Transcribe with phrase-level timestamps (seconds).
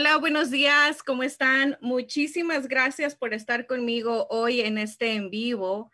[0.00, 1.76] Hola, buenos días, ¿cómo están?
[1.82, 5.92] Muchísimas gracias por estar conmigo hoy en este en vivo,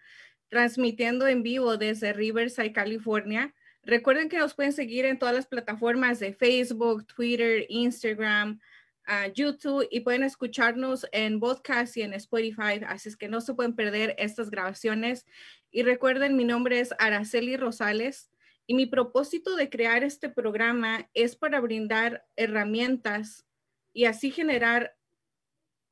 [0.48, 3.52] transmitiendo en vivo desde Riverside, California.
[3.82, 8.60] Recuerden que nos pueden seguir en todas las plataformas de Facebook, Twitter, Instagram,
[9.08, 13.54] uh, YouTube y pueden escucharnos en podcast y en Spotify, así es que no se
[13.54, 15.26] pueden perder estas grabaciones.
[15.72, 18.30] Y recuerden, mi nombre es Araceli Rosales
[18.68, 23.45] y mi propósito de crear este programa es para brindar herramientas
[23.96, 24.94] y así generar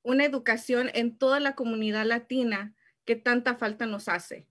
[0.03, 2.75] una educación en toda la comunidad latina
[3.07, 4.47] que tanta falta nos hace.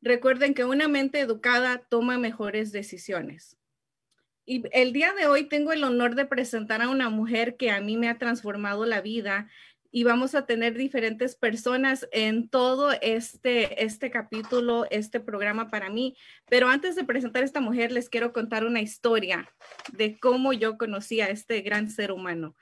[0.00, 3.58] Recuerden que una mente educada toma mejores decisiones.
[4.44, 7.80] Y el día de hoy tengo el honor de presentar a una mujer que a
[7.80, 9.50] mí me ha transformado la vida
[9.96, 16.14] y vamos a tener diferentes personas en todo este, este capítulo, este programa para mí.
[16.50, 19.50] Pero antes de presentar a esta mujer, les quiero contar una historia
[19.94, 22.56] de cómo yo conocí a este gran ser humano.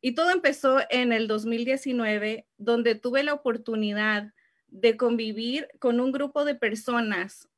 [0.00, 4.32] Y todo empezó en el 2019, donde tuve la oportunidad
[4.68, 7.50] de convivir con un grupo de personas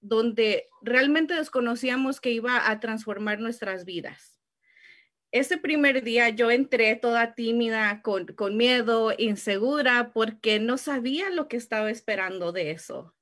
[0.00, 4.39] donde realmente desconocíamos que iba a transformar nuestras vidas.
[5.32, 11.46] Ese primer día yo entré toda tímida, con, con miedo, insegura, porque no sabía lo
[11.46, 13.14] que estaba esperando de eso.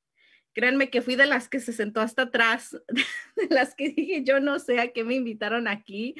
[0.54, 2.76] Créanme que fui de las que se sentó hasta atrás,
[3.36, 6.14] de las que dije, yo no sé a qué me invitaron aquí,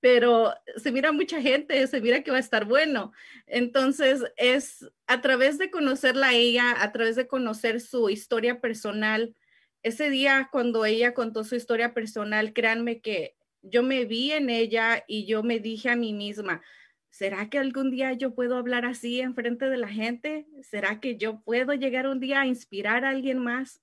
[0.00, 3.12] pero se mira mucha gente, se mira que va a estar bueno.
[3.46, 9.36] Entonces, es a través de conocerla a ella, a través de conocer su historia personal.
[9.84, 13.36] Ese día cuando ella contó su historia personal, créanme que
[13.70, 16.62] yo me vi en ella y yo me dije a mí misma,
[17.10, 20.46] ¿será que algún día yo puedo hablar así en frente de la gente?
[20.62, 23.82] ¿Será que yo puedo llegar un día a inspirar a alguien más?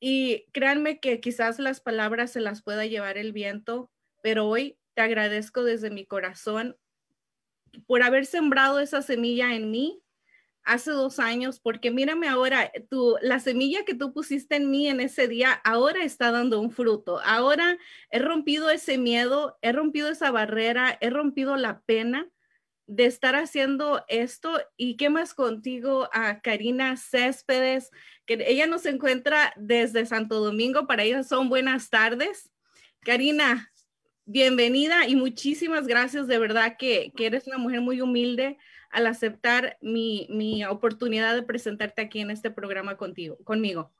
[0.00, 3.90] Y créanme que quizás las palabras se las pueda llevar el viento,
[4.22, 6.76] pero hoy te agradezco desde mi corazón
[7.86, 10.02] por haber sembrado esa semilla en mí
[10.66, 15.00] hace dos años, porque mírame ahora, tú, la semilla que tú pusiste en mí en
[15.00, 17.20] ese día, ahora está dando un fruto.
[17.24, 17.78] Ahora
[18.10, 22.28] he rompido ese miedo, he rompido esa barrera, he rompido la pena
[22.86, 24.60] de estar haciendo esto.
[24.76, 27.90] ¿Y qué más contigo a Karina Céspedes?
[28.26, 32.50] Que ella nos encuentra desde Santo Domingo, para ella son buenas tardes.
[33.00, 33.72] Karina,
[34.24, 36.26] bienvenida y muchísimas gracias.
[36.26, 38.58] De verdad que, eres una mujer muy humilde
[38.90, 43.92] al aceptar mi, oportunidad de presentarte aquí en este programa contigo, conmigo.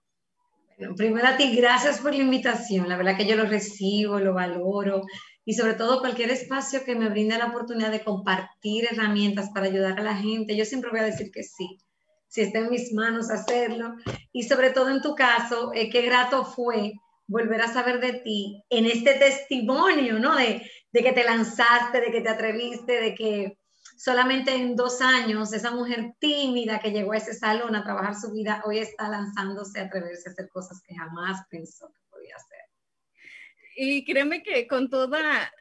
[0.96, 2.88] primero a ti, gracias por la invitación.
[2.88, 5.02] La verdad que yo lo recibo, lo valoro
[5.44, 9.98] y sobre todo cualquier espacio que me brinde la oportunidad de compartir herramientas para ayudar
[9.98, 11.78] a la gente, yo siempre voy a decir que sí,
[12.26, 13.94] si está en mis manos hacerlo.
[14.32, 16.94] Y sobre todo en tu caso, eh, qué grato fue
[17.28, 20.36] volver a saber de ti en este testimonio, ¿no?
[20.36, 20.62] De,
[20.92, 23.58] que te lanzaste, de que te atreviste, de que
[23.96, 28.32] solamente en dos años esa mujer tímida que llegó a ese salón a trabajar su
[28.32, 32.58] vida, hoy está lanzándose a atreverse a hacer cosas que jamás pensó que podía hacer.
[33.76, 35.52] Y créeme que con toda,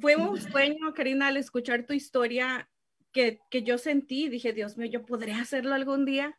[0.00, 2.68] fue un sueño, Karina, al escuchar tu historia
[3.12, 6.38] que, que yo sentí, dije, Dios mío, yo podré hacerlo algún día.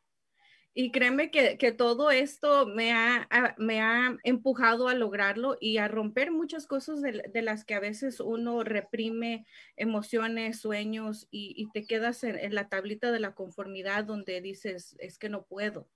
[0.75, 3.27] Y créeme que, todo esto me ha,
[3.59, 8.19] me ha empujado a lograrlo y a romper muchas cosas de, las que a veces
[8.19, 14.95] uno reprime emociones, sueños y, te quedas en, la tablita de la conformidad donde dices,
[14.97, 15.87] es que no puedo.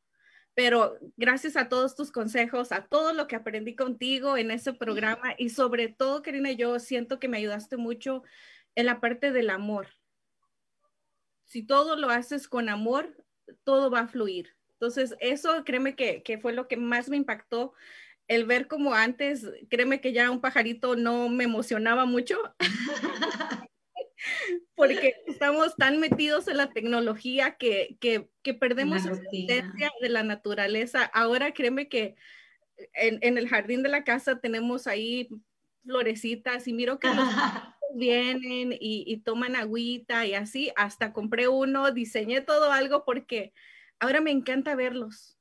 [0.54, 5.34] Pero gracias a todos tus consejos, a todo lo que aprendí contigo en ese programa
[5.40, 8.22] y sobre todo, Karina, yo siento que me ayudaste mucho
[8.76, 9.88] en la parte del amor.
[11.46, 13.26] Si todo lo haces con amor,
[13.64, 17.74] todo va a fluir entonces, eso créeme que, fue lo que más me impactó,
[18.28, 22.38] el ver como antes, créeme que ya un pajarito no me emocionaba mucho,
[24.76, 27.98] porque estamos tan metidos en la tecnología que,
[28.60, 31.06] perdemos la esencia de la naturaleza.
[31.06, 32.16] Ahora créeme que
[32.94, 35.28] en, el jardín de la casa tenemos ahí
[35.84, 37.18] florecitas y miro que los
[37.96, 43.54] vienen y, y toman agüita y así, hasta compré uno, diseñé todo algo porque
[44.00, 45.38] ahora me encanta verlos.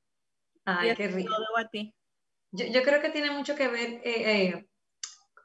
[0.64, 1.32] Ay, qué rico.
[1.56, 1.94] a ti.
[2.52, 4.68] Yo, creo que tiene mucho que ver, eh, eh,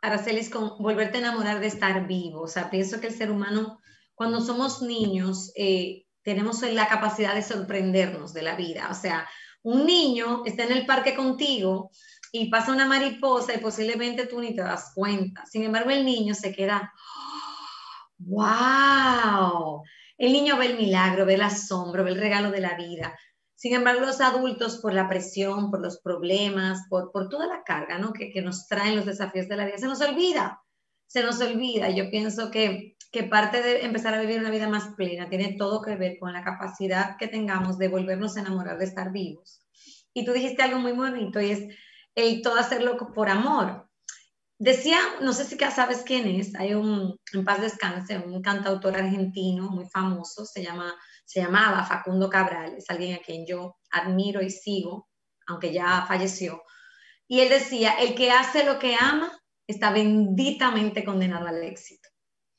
[0.02, 2.42] Aracelis, con volverte a enamorar de estar vivo.
[2.42, 3.80] O sea, pienso que el ser humano,
[4.16, 8.88] cuando somos niños, eh, tenemos la capacidad de sorprendernos de la vida.
[8.90, 9.28] O sea,
[9.64, 11.92] un niño está en el parque contigo
[12.31, 15.46] y pasa una mariposa y posiblemente tú ni te das cuenta.
[15.46, 16.94] Sin embargo, el niño se queda,
[18.19, 19.84] wow.
[20.21, 23.18] El niño ve el milagro, ve el asombro, ve el regalo de la vida.
[23.56, 28.13] Sin embargo, los adultos, por la presión, por los problemas, por, toda la carga ¿no?
[28.13, 30.62] que, que, nos traen los desafíos de la vida, se nos olvida,
[31.07, 31.89] se nos olvida.
[31.89, 35.81] Yo pienso que, que parte de empezar a vivir una vida más plena tiene todo
[35.81, 39.59] que ver con la capacidad que tengamos de volvernos a enamorar, de estar vivos.
[40.13, 41.75] Y tú dijiste algo muy bonito y es
[42.13, 43.89] el todo hacerlo por amor.
[44.63, 48.96] Decía, no sé si ya sabes quién es, hay un, en paz descanse, un cantautor
[48.96, 50.94] argentino muy famoso, se, llama,
[51.25, 55.10] se llamaba Facundo Cabral, es alguien a quien yo admiro y sigo,
[55.48, 56.62] aunque ya falleció.
[57.28, 59.31] Y él decía, el que hace lo que ama
[59.66, 62.07] está benditamente condenado al éxito.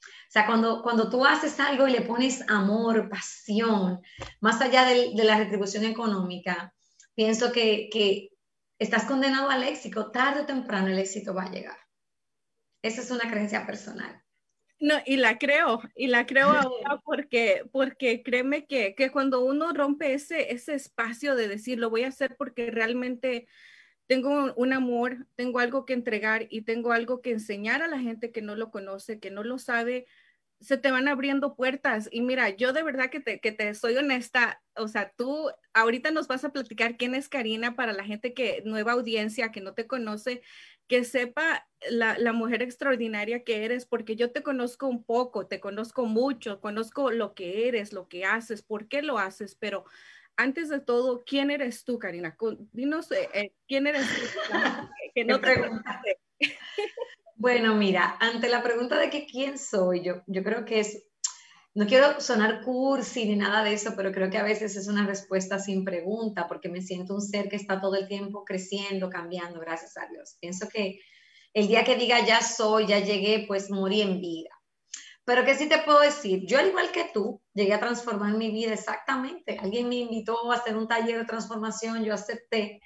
[0.00, 4.00] O sea, cuando, cuando tú haces algo y le pones amor, pasión,
[4.40, 6.74] más allá de, la retribución económica,
[7.14, 8.30] pienso que, que
[8.80, 11.81] estás condenado al éxito, tarde o temprano el éxito va a llegar.
[12.82, 14.22] Esa es una creencia personal.
[14.80, 19.72] No, y la creo, y la creo ahora porque, porque créeme que, que, cuando uno
[19.72, 23.46] rompe ese, ese espacio de decir, lo voy a hacer porque realmente
[24.08, 28.32] tengo un amor, tengo algo que entregar y tengo algo que enseñar a la gente
[28.32, 30.06] que no lo conoce, que no lo sabe,
[30.62, 32.08] se te van abriendo puertas.
[32.10, 36.10] Y mira, yo de verdad que te, que te soy honesta, o sea, tú ahorita
[36.10, 39.74] nos vas a platicar quién es Karina para la gente que, nueva audiencia que no
[39.74, 40.42] te conoce,
[40.88, 45.60] que sepa la, la, mujer extraordinaria que eres, porque yo te conozco un poco, te
[45.60, 49.84] conozco mucho, conozco lo que eres, lo que haces, por qué lo haces, pero
[50.36, 52.36] antes de todo, ¿quién eres tú, Karina?
[52.72, 54.22] Dinos, eh, eh, ¿quién eres tú?
[55.14, 55.70] que no te
[57.36, 61.06] Bueno, mira, ante la pregunta de que quién soy, yo, yo creo que es,
[61.74, 65.06] no quiero sonar cursi ni nada de eso, pero creo que a veces es una
[65.06, 69.60] respuesta sin pregunta, porque me siento un ser que está todo el tiempo creciendo, cambiando,
[69.60, 70.36] gracias a Dios.
[70.40, 71.00] Pienso que
[71.54, 74.50] el día que diga ya soy, ya llegué, pues morí en vida.
[75.24, 78.50] Pero que sí te puedo decir, yo al igual que tú, llegué a transformar mi
[78.50, 79.58] vida exactamente.
[79.58, 82.80] Alguien me invitó a hacer un taller de transformación, yo acepté.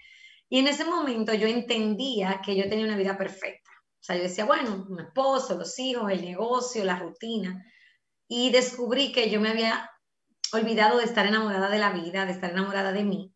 [0.49, 3.66] Y en ese momento yo entendía que yo tenía una vida perfecta
[4.00, 7.66] o sea, yo decía, bueno, mi esposo, los hijos, el negocio, la rutina.
[8.28, 9.90] Y descubrí que yo me había
[10.52, 13.33] olvidado de estar enamorada de la vida, de estar enamorada de mí.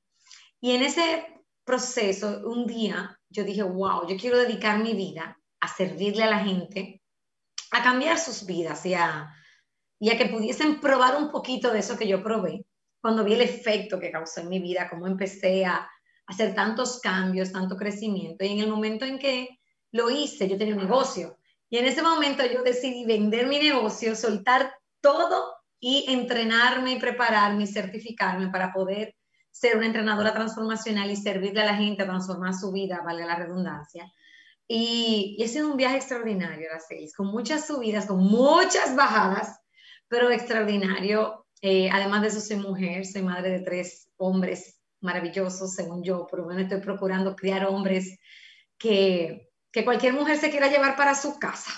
[0.60, 1.26] Y en ese
[1.64, 6.40] proceso, un día, yo dije, wow, yo quiero dedicar mi vida a servirle a la
[6.40, 7.02] gente,
[7.70, 9.32] a cambiar sus vidas y a,
[10.00, 12.64] que pudiesen probar un poquito de eso que yo probé
[13.00, 15.88] cuando vi el efecto que causó en mi vida, cómo empecé a
[16.26, 18.44] hacer tantos cambios, tanto crecimiento.
[18.44, 19.48] Y en el momento en que
[19.92, 21.38] lo hice, yo tenía un negocio.
[21.70, 27.64] Y en ese momento yo decidí vender mi negocio, soltar todo y entrenarme y prepararme
[27.64, 29.14] y certificarme para poder
[29.50, 33.36] ser una entrenadora transformacional y servirle a la gente a transformar su vida, valga la
[33.36, 34.10] redundancia.
[34.68, 39.58] Y, y ha sido un viaje extraordinario, Araceli, con muchas subidas, con muchas bajadas,
[40.06, 41.46] pero extraordinario.
[41.62, 46.40] Eh, además de eso, soy mujer, soy madre de tres hombres maravillosos, según yo, por
[46.40, 48.18] lo menos estoy procurando criar hombres
[48.78, 51.72] que, que cualquier mujer se quiera llevar para su casa.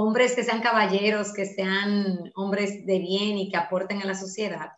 [0.00, 4.70] Hombres que sean caballeros, que sean hombres de bien y que aporten a la sociedad.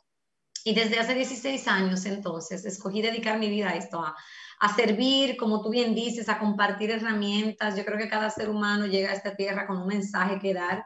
[0.65, 5.61] Y desde hace 16 años entonces escogí dedicar mi vida a esto, a, servir, como
[5.61, 7.77] tú bien dices, a compartir herramientas.
[7.77, 10.85] Yo creo que cada ser humano llega a esta tierra con un mensaje que dar,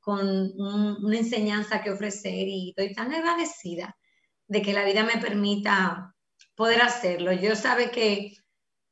[0.00, 0.26] con
[0.56, 3.94] una enseñanza que ofrecer y estoy tan agradecida
[4.48, 6.14] de que la vida me permita
[6.54, 7.32] poder hacerlo.
[7.32, 8.32] Yo sabe que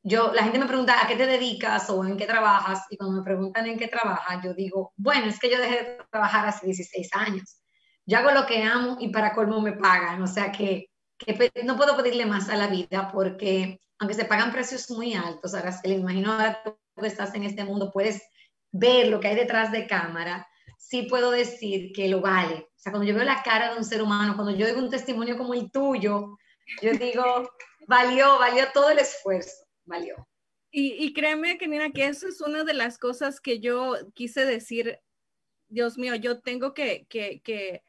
[0.04, 3.18] yo, la gente me pregunta a qué te dedicas o en qué trabajas, y cuando
[3.18, 6.66] me preguntan en qué trabajas, yo digo, bueno, es que yo dejé de trabajar hace
[6.66, 7.62] 16 años.
[8.04, 10.88] Yo hago lo que amo y para colmo me pagan, o sea que,
[11.62, 15.70] no puedo pedirle más a la vida porque aunque se pagan precios muy altos, ahora
[15.70, 18.20] se le imagino ahora que estás en este mundo, puedes
[18.72, 22.54] ver lo que hay detrás de cámara, sí puedo decir que lo vale.
[22.54, 24.90] O sea, cuando yo veo la cara de un ser humano, cuando yo oigo un
[24.90, 26.36] testimonio como el tuyo,
[26.82, 27.48] yo digo,
[27.86, 30.28] valió, valió todo el esfuerzo valió.
[30.74, 35.00] Y, créeme que, Nina, que eso es una de las cosas que yo quise decir,
[35.68, 37.84] Dios mío, yo tengo que, que,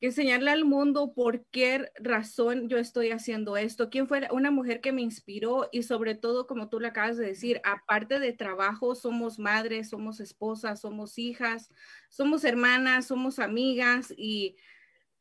[0.00, 4.92] enseñarle al mundo por qué razón yo estoy haciendo esto, quién fue una mujer que
[4.92, 9.40] me inspiró y sobre todo, como tú le acabas de decir, aparte de trabajo, somos
[9.40, 11.68] madres, somos esposas, somos hijas,
[12.08, 14.56] somos hermanas, somos amigas y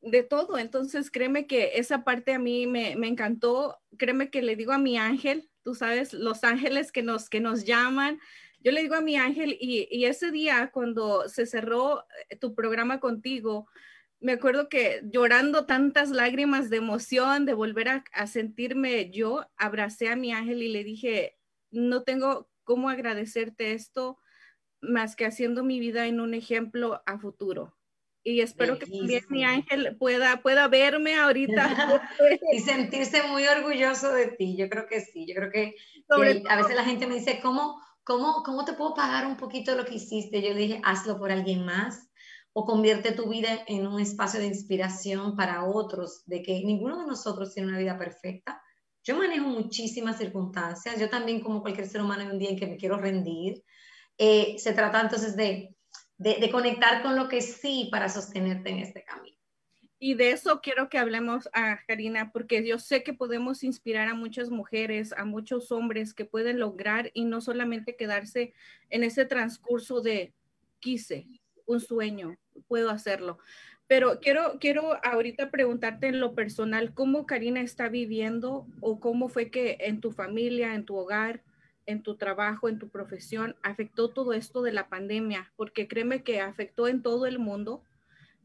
[0.02, 0.60] de todo.
[0.60, 3.80] Entonces, créeme que esa parte a mí me, me, encantó.
[3.98, 7.66] Créeme que le digo a mi ángel, tú sabes, los ángeles que nos, que nos
[7.66, 8.20] llaman.
[8.60, 13.00] Yo le digo a mi ángel y, ese día cuando se cerró eh, tu programa
[13.00, 13.68] contigo,
[14.20, 20.10] me acuerdo que llorando tantas lágrimas de emoción, de volver a, a sentirme yo, abracé
[20.10, 21.38] a mi ángel y le dije,
[21.72, 24.20] no tengo cómo agradecerte esto
[24.82, 27.78] más que haciendo mi vida en un ejemplo a futuro
[28.24, 32.02] y espero que también mi ángel pueda, pueda verme ahorita.
[32.52, 35.76] y sentirse muy orgulloso de ti, yo creo que sí, yo creo que,
[36.50, 39.86] a veces la gente me dice, ¿cómo, cómo, ¿cómo te puedo pagar un poquito lo
[39.86, 40.42] que hiciste?
[40.42, 42.10] Yo le dije, hazlo por alguien más
[42.54, 47.08] o convierte tu vida en un espacio de inspiración para otros, de que ninguno de
[47.08, 48.62] nosotros tiene una vida perfecta.
[49.04, 52.68] Yo manejo muchísimas circunstancias, yo también como cualquier ser humano hay un día en que
[52.68, 53.64] me quiero rendir.
[54.18, 55.74] Eh, se trata entonces de
[56.20, 59.38] de, conectar con lo que sí para sostenerte en este camino.
[60.02, 64.14] Y de eso quiero que hablemos a Karina, porque yo sé que podemos inspirar a
[64.14, 68.54] muchas mujeres, a muchos hombres que pueden lograr y no solamente quedarse
[68.90, 70.34] en ese transcurso de
[70.80, 71.26] quise,
[71.66, 73.40] un sueño, puedo hacerlo.
[73.88, 79.50] Pero quiero, quiero ahorita preguntarte en lo personal, ¿cómo Karina está viviendo o cómo fue
[79.50, 81.44] que en tu familia, en tu hogar,
[81.89, 85.51] en tu trabajo, en tu profesión, afectó todo esto de la pandemia?
[85.55, 87.84] Porque créeme que afectó en todo el mundo,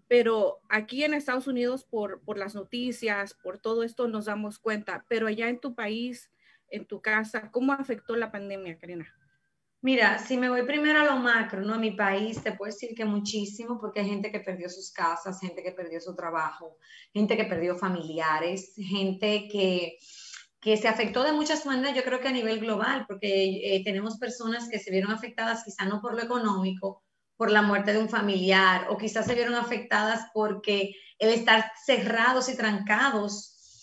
[0.08, 5.04] pero aquí en Estados Unidos por, por las noticias, por todo esto nos damos cuenta,
[5.08, 6.30] pero allá en tu país,
[6.70, 9.14] en tu casa, ¿cómo afectó la pandemia, Karina?
[9.82, 11.74] Mira, si me voy primero a lo macro, ¿no?
[11.74, 15.38] A mi país, te puedo decir que muchísimo, porque hay gente que perdió sus casas,
[15.38, 16.78] gente que perdió su trabajo,
[17.12, 19.98] gente que perdió familiares, gente que
[20.64, 24.16] que se afectó de muchas maneras, yo creo que a nivel global, porque eh, tenemos
[24.16, 27.04] personas que se vieron afectadas quizá no por lo económico,
[27.36, 32.48] por la muerte de un familiar, o quizás se vieron afectadas porque el estar cerrados
[32.48, 33.82] y trancados,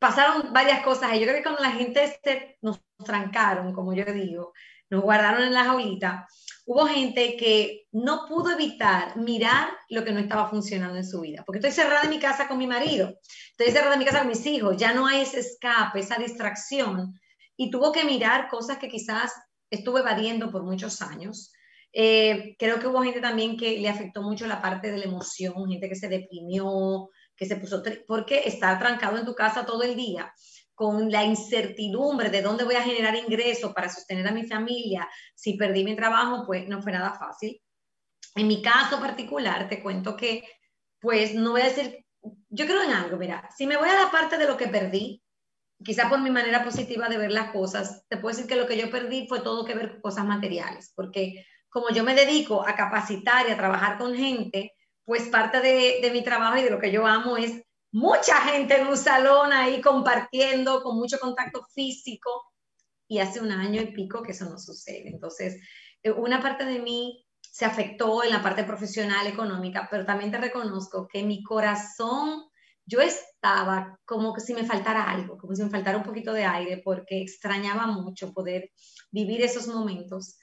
[0.00, 1.14] pasaron varias cosas.
[1.14, 4.52] Y yo creo que cuando la gente nos trancaron, como yo digo,
[4.90, 6.26] nos guardaron en la jaulita,
[6.68, 11.42] hubo gente que no pudo evitar mirar lo que no estaba funcionando en su vida.
[11.46, 13.18] Porque estoy cerrada en mi casa con mi marido,
[13.52, 17.18] estoy cerrada en mi casa con mis hijos, ya no hay ese escape, esa distracción.
[17.56, 19.32] Y tuvo que mirar cosas que quizás
[19.70, 21.52] estuve evadiendo por muchos años.
[21.90, 25.70] Eh, creo que hubo gente también que le afectó mucho la parte de la emoción,
[25.70, 29.96] gente que se deprimió, que se puso, porque está trancado en tu casa todo el
[29.96, 30.30] día
[30.78, 35.54] con la incertidumbre de dónde voy a generar ingresos para sostener a mi familia, si
[35.54, 37.60] perdí mi trabajo, pues no fue nada fácil.
[38.36, 40.44] En mi caso particular, te cuento que,
[41.00, 42.06] pues no voy a decir,
[42.48, 45.20] yo creo en algo, mira, si me voy a la parte de lo que perdí,
[45.84, 48.78] quizá por mi manera positiva de ver las cosas, te puedo decir que lo que
[48.78, 53.48] yo perdí fue todo que ver cosas materiales, porque como yo me dedico a capacitar
[53.48, 57.04] y a trabajar con gente, pues parte de mi trabajo y de lo que yo
[57.04, 62.30] amo es mucha gente en un salón ahí compartiendo con mucho contacto físico
[63.08, 65.08] y hace un año y pico que eso no sucede.
[65.08, 65.60] Entonces,
[66.02, 70.38] eh, una parte de mí se afectó en la parte profesional, económica, pero también te
[70.38, 72.44] reconozco que mi corazón,
[72.84, 76.44] yo estaba como que si me faltara algo, como si me faltara un poquito de
[76.44, 78.70] aire, porque extrañaba mucho poder
[79.10, 80.38] vivir esos momentos.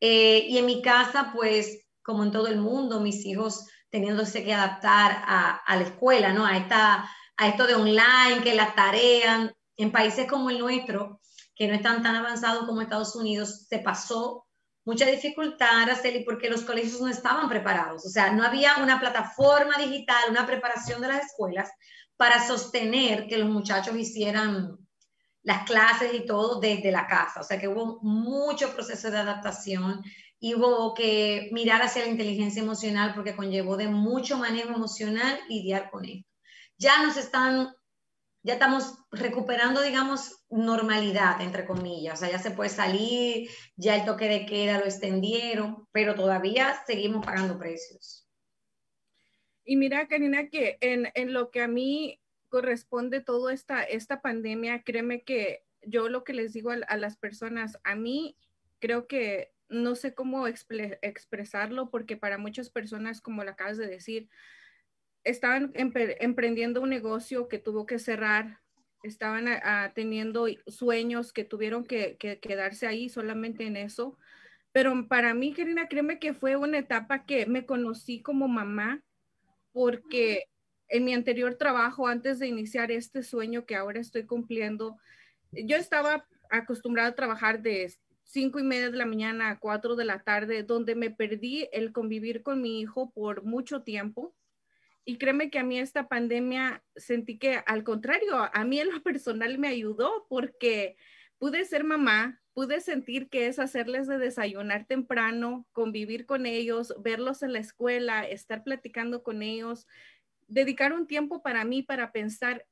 [0.00, 4.54] Eh, y en mi casa, pues, como en todo el mundo, mis hijos teniéndose que
[4.54, 6.44] adaptar a, la escuela, ¿no?
[6.44, 11.20] A, esta, a esto de online, que la tarea, en países como el nuestro,
[11.54, 14.46] que no están tan avanzados como Estados Unidos, se pasó
[14.84, 18.06] mucha dificultad, Araceli, porque los colegios no estaban preparados.
[18.06, 21.70] O sea, no había una plataforma digital, una preparación de las escuelas
[22.16, 24.78] para sostener que los muchachos hicieran
[25.42, 27.40] las clases y todo desde la casa.
[27.40, 30.02] O sea, que hubo mucho proceso de adaptación
[30.38, 35.90] y hubo que mirar hacia la inteligencia emocional porque conllevó de mucho manejo emocional lidiar
[35.90, 36.28] con esto.
[36.78, 37.68] Ya nos están,
[38.42, 44.04] ya estamos recuperando, digamos, normalidad, entre comillas, o sea, ya se puede salir, ya el
[44.04, 48.28] toque de queda lo extendieron, pero todavía seguimos pagando precios.
[49.64, 54.82] Y mira, Karina, que en, en lo que a mí corresponde toda esta, esta pandemia,
[54.82, 58.36] créeme que yo lo que les digo a, a las personas, a mí
[58.78, 64.28] creo que no sé cómo expresarlo porque para muchas personas, como lo acabas de decir,
[65.24, 68.60] estaban emprendiendo un negocio que tuvo que cerrar,
[69.02, 69.46] estaban
[69.94, 74.18] teniendo sueños que tuvieron que, quedarse ahí solamente en eso.
[74.72, 79.02] Pero para mí, Karina, créeme que fue una etapa que me conocí como mamá
[79.72, 80.44] porque
[80.88, 84.96] en mi anterior trabajo, antes de iniciar este sueño que ahora estoy cumpliendo,
[85.50, 87.84] yo estaba acostumbrada a trabajar de
[88.26, 91.92] cinco y media de la mañana a cuatro de la tarde, donde me perdí el
[91.92, 94.34] convivir con mi hijo por mucho tiempo.
[95.04, 99.02] Y créeme que a mí esta pandemia sentí que al contrario, a mí en lo
[99.02, 100.96] personal me ayudó porque
[101.38, 107.42] pude ser mamá, pude sentir que es hacerles de desayunar temprano, convivir con ellos, verlos
[107.42, 109.86] en la escuela, estar platicando con ellos,
[110.48, 112.66] dedicar un tiempo para mí para pensar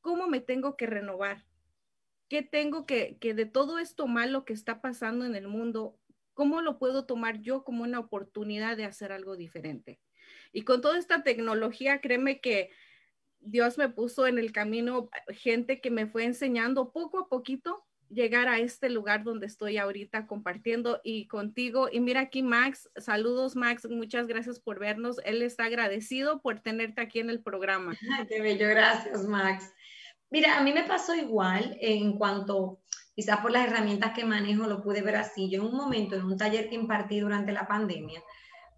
[0.00, 1.44] cómo me tengo que renovar,
[2.30, 5.98] qué tengo que, que de todo esto malo que está pasando en el mundo,
[6.32, 10.00] cómo lo puedo tomar yo como una oportunidad de hacer algo diferente.
[10.52, 12.70] Y con toda esta tecnología, créeme que
[13.40, 18.48] Dios me puso en el camino gente que me fue enseñando poco a poquito llegar
[18.48, 21.88] a este lugar donde estoy ahorita compartiendo y contigo.
[21.90, 25.20] Y mira aquí Max, saludos Max, muchas gracias por vernos.
[25.24, 27.96] Él está agradecido por tenerte aquí en el programa.
[28.28, 29.72] Qué bello, gracias Max.
[30.30, 32.82] Mira, a mí me pasó igual en cuanto,
[33.14, 35.50] quizás por las herramientas que manejo, lo pude ver así.
[35.50, 38.22] Yo en un momento, en un taller que impartí durante la pandemia,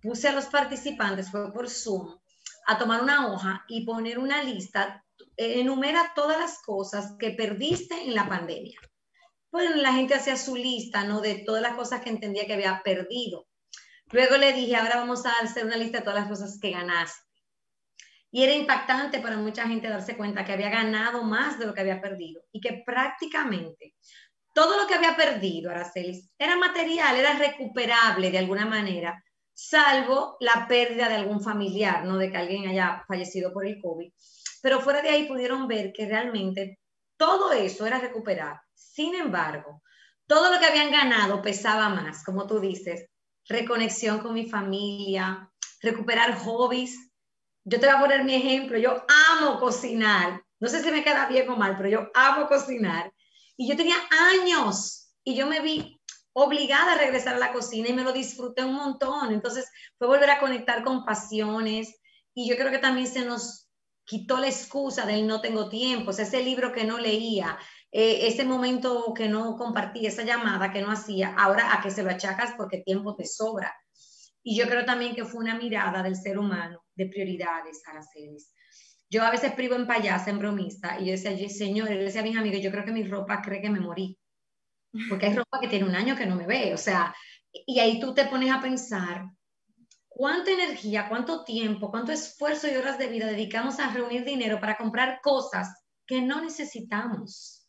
[0.00, 2.18] puse a los participantes, fue por Zoom,
[2.66, 5.04] a tomar una hoja y poner una lista,
[5.36, 8.78] enumera todas las cosas que perdiste en la pandemia.
[9.50, 11.20] Pues la gente hacía su lista, ¿no?
[11.20, 13.46] De todas las cosas que entendía que había perdido.
[14.10, 17.31] Luego le dije, ahora vamos a hacer una lista de todas las cosas que ganaste.
[18.32, 21.82] Y era impactante para mucha gente darse cuenta que había ganado más de lo que
[21.82, 23.94] había perdido y que prácticamente
[24.52, 29.22] todo lo que había perdido, Aracelis, era material, era recuperable de alguna manera,
[29.54, 32.18] salvo la pérdida de algún familiar, ¿no?
[32.18, 34.12] De que alguien haya fallecido por el COVID.
[34.62, 36.78] Pero fuera de ahí pudieron ver que realmente
[37.16, 38.60] todo eso era recuperable.
[38.74, 39.82] Sin embargo,
[40.26, 43.06] todo lo que habían ganado pesaba más, como tú dices,
[43.46, 47.11] reconexión con mi familia, recuperar hobbies.
[47.64, 50.42] Yo te voy a poner mi ejemplo, yo amo cocinar.
[50.58, 53.12] No sé si me queda bien o mal, pero yo amo cocinar.
[53.56, 56.00] Y yo tenía años y yo me vi
[56.32, 59.32] obligada a regresar a la cocina y me lo disfruté un montón.
[59.32, 62.00] Entonces fue volver a conectar con pasiones
[62.34, 63.68] y yo creo que también se nos
[64.04, 67.56] quitó la excusa del no tengo tiempo, o sea, ese libro que no leía,
[67.92, 72.02] eh, ese momento que no compartí, esa llamada que no hacía, ahora a que se
[72.02, 73.72] lo achacas porque tiempo te sobra.
[74.42, 78.52] Y yo creo también que fue una mirada del ser humano de prioridades, Aracelis.
[79.10, 82.24] Yo a veces privo en payasa, en bromista, y yo decía, señor, le decía a
[82.24, 84.18] mis amigos, yo creo que mi ropa cree que me morí
[85.08, 87.14] porque hay ropa que tiene un año que no me ve, o sea,
[87.52, 89.26] y ahí tú te pones a pensar
[90.08, 94.76] cuánta energía, cuánto tiempo, cuánto esfuerzo y horas de vida dedicamos a reunir dinero para
[94.76, 97.66] comprar cosas que no necesitamos.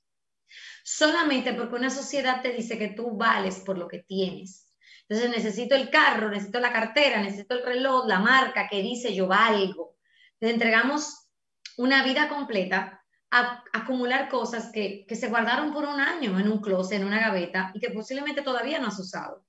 [0.83, 4.67] Solamente porque una sociedad te dice que tú vales por lo que tienes.
[5.13, 9.27] Entonces necesito el carro, necesito la cartera, necesito el reloj, la marca que dice yo
[9.27, 9.95] valgo.
[10.39, 11.29] Te entregamos
[11.77, 16.99] una vida completa acumular cosas que, que se guardaron por un año en un closet,
[16.99, 19.45] en una gaveta y que posiblemente todavía no has usado.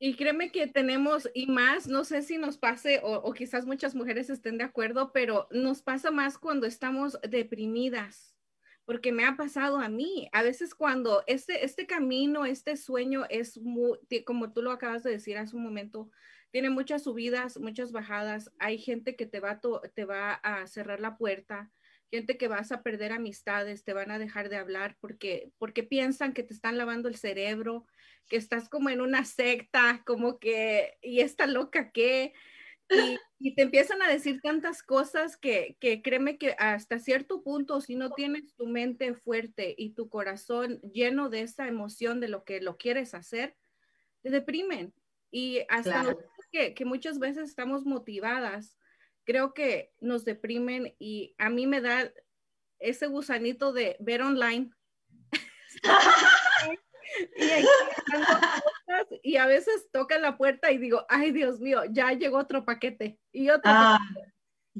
[0.00, 4.30] Y créeme que tenemos, y más, no sé si nos pase, o, quizás muchas mujeres
[4.30, 8.33] estén de acuerdo, pero nos pasa más cuando estamos deprimidas,
[8.84, 10.28] porque me ha pasado a mí.
[10.32, 15.10] A veces cuando este, este camino, este sueño es muy, como tú lo acabas de
[15.10, 16.10] decir hace un momento,
[16.50, 18.50] tiene muchas subidas, muchas bajadas.
[18.58, 19.60] Hay gente que te va,
[19.94, 21.70] te va a cerrar la puerta,
[22.10, 26.32] gente que vas a perder amistades, te van a dejar de hablar porque, porque piensan
[26.32, 27.86] que te están lavando el cerebro,
[28.28, 32.32] que estás como en una secta, como que, y esta loca que,
[32.90, 37.80] y, y, te empiezan a decir tantas cosas que, que créeme que hasta cierto punto,
[37.80, 42.44] si no tienes tu mente fuerte y tu corazón lleno de esa emoción de lo
[42.44, 43.56] que lo quieres hacer,
[44.22, 44.94] te deprimen.
[45.30, 46.18] Y hasta claro
[46.74, 48.76] que, muchas veces estamos motivadas,
[49.24, 52.12] creo que nos deprimen y a mí me da
[52.78, 54.70] ese gusanito de ver online.
[57.36, 57.44] y,
[58.86, 63.50] a veces tocan la puerta y digo, ay Dios mío, ya llegó otro paquete y
[63.50, 63.98] otro ah,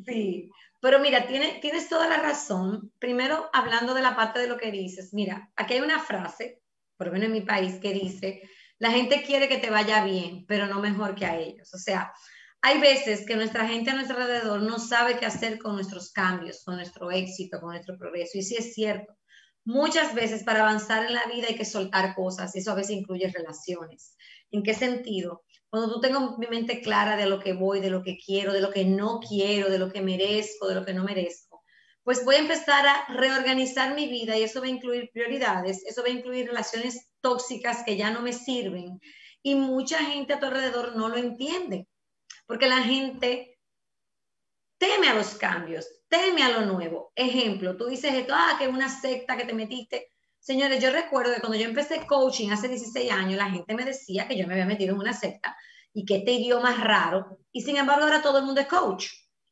[0.05, 2.93] Sí, pero mira, tienes, tienes toda la razón.
[2.99, 6.61] Primero, hablando de la parte de lo que dices, mira, aquí hay una frase,
[6.97, 8.43] por lo menos en mi país, que dice,
[8.79, 11.73] la gente quiere que te vaya bien, pero no mejor que a ellos.
[11.73, 12.13] O sea,
[12.61, 16.65] hay veces que nuestra gente a nuestro alrededor no sabe qué hacer con nuestros cambios,
[16.65, 18.37] con nuestro éxito, con nuestro progreso.
[18.37, 19.17] Y sí es cierto,
[19.65, 22.97] muchas veces para avanzar en la vida hay que soltar cosas y eso a veces
[22.97, 24.17] incluye relaciones.
[24.51, 25.43] ¿En qué sentido?
[25.69, 28.61] Cuando tú tengo mi mente clara de lo que voy, de lo que quiero, de
[28.61, 31.63] lo que no quiero, de lo que merezco, de lo que no merezco,
[32.05, 36.03] pues voy a empezar a reorganizar mi vida y eso va a incluir prioridades, eso
[36.03, 39.01] va a incluir relaciones tóxicas que ya no me sirven.
[39.43, 41.89] Y mucha gente a tu alrededor no lo entiende,
[42.47, 43.54] porque la gente
[44.87, 47.13] teme a los cambios, teme a lo nuevo.
[47.15, 50.09] Ejemplo, tú dices esto, ah, que es una secta que te metiste.
[50.39, 54.29] Señores, yo recuerdo que cuando yo empecé coaching hace 16 años, la gente me decía
[54.29, 55.57] que yo me había metido en una secta
[55.95, 57.39] y que este idioma es raro.
[57.51, 59.07] Y sin embargo, ahora todo el mundo es coach.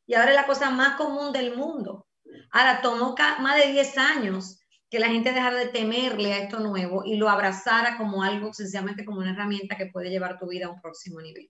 [0.05, 2.07] Y ahora es la cosa más común del mundo.
[2.51, 7.03] Ahora tomó más de 10 años que la gente dejara de temerle a esto nuevo
[7.03, 10.69] y lo abrazara como algo, sencillamente como una herramienta que puede llevar tu vida a
[10.69, 11.49] un próximo nivel.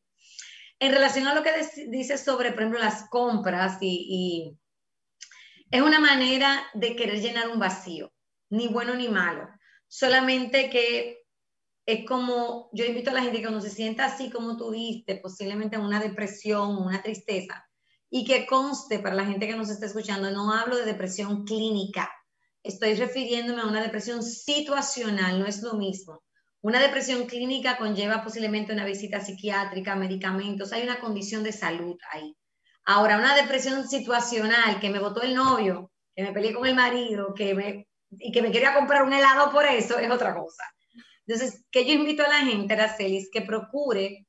[0.83, 1.51] En relación a lo que
[1.87, 4.59] dices sobre, por ejemplo, las compras y,
[5.71, 8.11] es una manera de querer llenar un vacío,
[8.49, 9.47] ni bueno ni malo,
[9.87, 11.23] solamente que
[11.85, 15.15] es como, yo invito a la gente que cuando se sienta así como tú diste,
[15.15, 17.65] posiblemente una depresión, una tristeza,
[18.09, 22.11] y que conste para la gente que nos está escuchando, no hablo de depresión clínica,
[22.61, 26.25] estoy refiriéndome a una depresión situacional, no es lo mismo.
[26.63, 32.37] Una depresión clínica conlleva posiblemente una visita psiquiátrica, medicamentos, hay una condición de salud ahí.
[32.85, 37.33] Ahora, una depresión situacional, que me votó el novio, que me peleé con el marido,
[37.33, 40.63] que me, y que me quería comprar un helado por eso, es otra cosa.
[41.27, 44.25] Entonces, que yo invito a la gente, Aracelis, que procure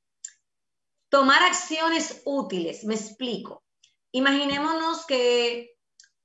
[1.09, 2.83] tomar acciones útiles.
[2.83, 3.62] Me explico.
[4.11, 5.73] Imaginémonos que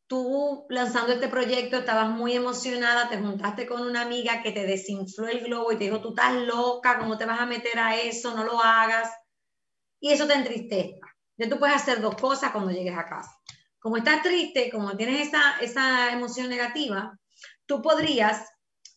[0.09, 5.27] tú lanzando este proyecto estabas muy emocionada, te juntaste con una amiga que te desinfló
[5.27, 8.35] el globo y te dijo, tú estás loca, ¿cómo te vas a meter a eso?
[8.35, 9.11] No lo hagas.
[9.99, 10.99] Y eso te entristece.
[11.37, 13.39] Ya tú puedes hacer dos cosas cuando llegues a casa.
[13.77, 17.15] Como estás triste, como tienes esa, esa emoción negativa,
[17.67, 18.49] tú podrías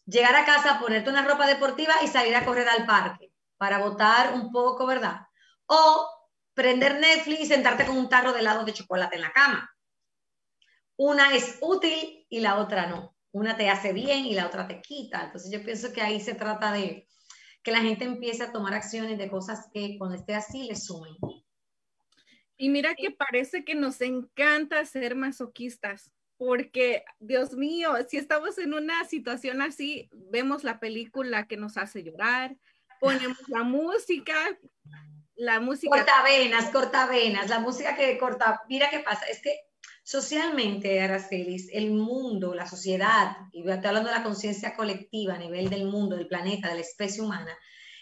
[0.07, 4.33] llegar a casa, ponerte una ropa deportiva y salir a correr al parque para botar
[4.33, 5.20] un poco, ¿verdad?
[5.66, 6.09] O
[6.55, 9.71] prender Netflix y sentarte con un tarro de helado de chocolate en la cama
[10.96, 13.16] una es útil y la otra no.
[13.33, 15.24] Una te hace bien y la otra te quita.
[15.24, 17.09] Entonces yo pienso que ahí se trata de
[17.62, 21.14] que la gente empiece a tomar acciones de cosas que cuando esté así le sumen.
[22.57, 28.74] Y mira que parece que nos encanta ser masoquistas, porque Dios mío, si estamos en
[28.74, 32.57] una situación así, vemos la película que nos hace llorar,
[33.00, 34.35] ponemos la música,
[35.35, 35.96] la música.
[35.96, 38.62] Cortavenas, cortavenas, la música que corta.
[38.68, 39.57] Mira qué pasa, es que
[40.04, 45.70] Socialmente, Aracelis, el mundo, la sociedad, y estoy hablando de la conciencia colectiva a nivel
[45.70, 47.56] del mundo, del planeta, de la especie humana,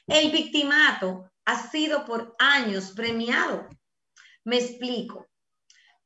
[0.06, 3.68] el victimato ha sido por años premiado.
[4.44, 5.26] Me explico.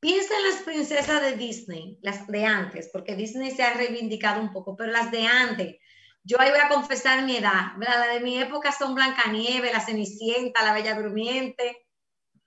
[0.00, 4.52] Piensa en las princesas de Disney, las de antes, porque Disney se ha reivindicado un
[4.52, 5.76] poco, pero las de antes,
[6.24, 10.64] yo ahí voy a confesar mi edad, la de mi época son Blancanieves, la Cenicienta,
[10.64, 11.86] la Bella Durmiente,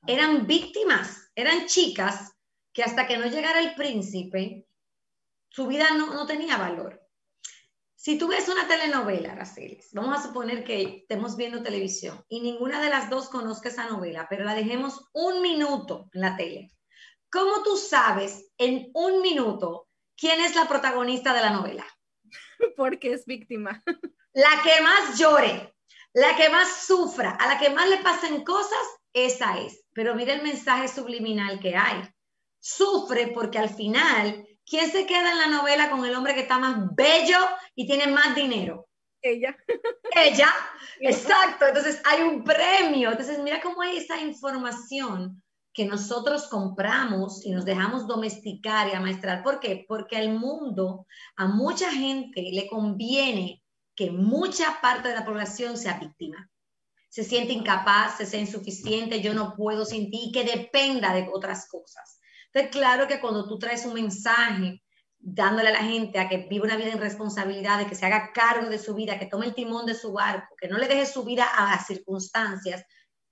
[0.05, 2.36] eran víctimas, eran chicas
[2.77, 4.67] que hasta que no llegara el príncipe,
[5.49, 7.01] su vida no, tenía valor.
[7.95, 12.79] Si tú ves una telenovela, Aracelis, vamos a suponer que estemos viendo televisión y ninguna
[12.79, 16.71] de las dos conozca esa novela, pero la dejemos un minuto en la tele.
[17.31, 21.85] ¿Cómo tú sabes en un minuto quién es la protagonista de la novela?
[22.77, 23.83] Porque es víctima.
[24.33, 25.73] La que más llore,
[26.13, 29.83] la que más sufra, a la que más le pasen cosas, esa es.
[29.93, 32.07] Pero mira el mensaje subliminal que hay
[32.59, 36.59] sufre porque al final, ¿quién se queda en la novela con el hombre que está
[36.59, 37.39] más bello
[37.75, 38.87] y tiene más dinero?
[39.21, 39.55] Ella.
[40.15, 40.47] Ella,
[40.99, 41.65] exacto.
[41.65, 43.11] Entonces hay un premio.
[43.11, 45.41] Entonces mira cómo hay esa información
[45.73, 49.43] que nosotros compramos y nos dejamos domesticar y amaestrar.
[49.43, 49.85] ¿Por qué?
[49.87, 53.61] Porque al mundo, a mucha gente le conviene
[53.95, 56.49] que mucha parte de la población sea víctima.
[57.09, 61.67] Se siente incapaz, se siente insuficiente, yo no puedo sin ti, que dependa de otras
[61.67, 62.16] cosas.
[62.57, 64.81] Entonces, claro que cuando tú traes un mensaje
[65.19, 68.31] dándole a la gente a que viva una vida en responsabilidad, de que se haga
[68.33, 71.05] cargo de su vida, que tome el timón de su barco, que no le deje
[71.05, 72.83] su vida a circunstancias,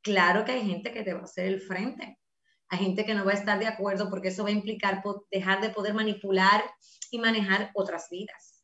[0.04, 2.20] claro que hay gente que te va a hacer el frente.
[2.68, 5.60] Hay gente que no va a estar de acuerdo porque eso va a implicar dejar
[5.60, 6.64] de poder manipular
[7.10, 8.64] y manejar otras vidas.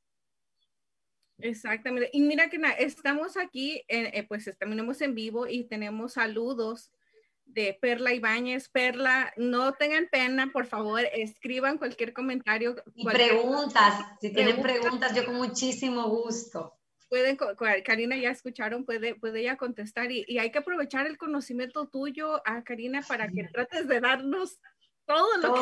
[1.40, 2.12] Exactamente.
[2.14, 6.92] Y mira que estamos aquí, eh, pues estamos en vivo y tenemos saludos
[7.54, 8.70] de Perla Ibáñez.
[8.70, 12.76] Perla, no tengan pena, por favor, escriban cualquier comentario.
[12.96, 16.78] Y preguntas, si tienen preguntas, yo con muchísimo gusto.
[17.10, 17.38] Pueden,
[17.84, 22.42] Karina ya escucharon, puede, puede ella contestar y, hay que aprovechar el conocimiento tuyo a
[22.46, 24.60] ah, Karina para que trates de darnos
[25.06, 25.62] todo lo que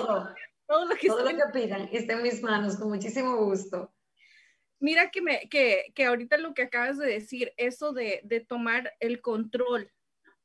[0.68, 3.92] todo lo que, todo lo que pidan, esté en mis manos, con muchísimo gusto.
[4.80, 8.94] Mira que, me, que, que ahorita lo que acabas de decir, eso de, de tomar
[9.00, 9.92] el control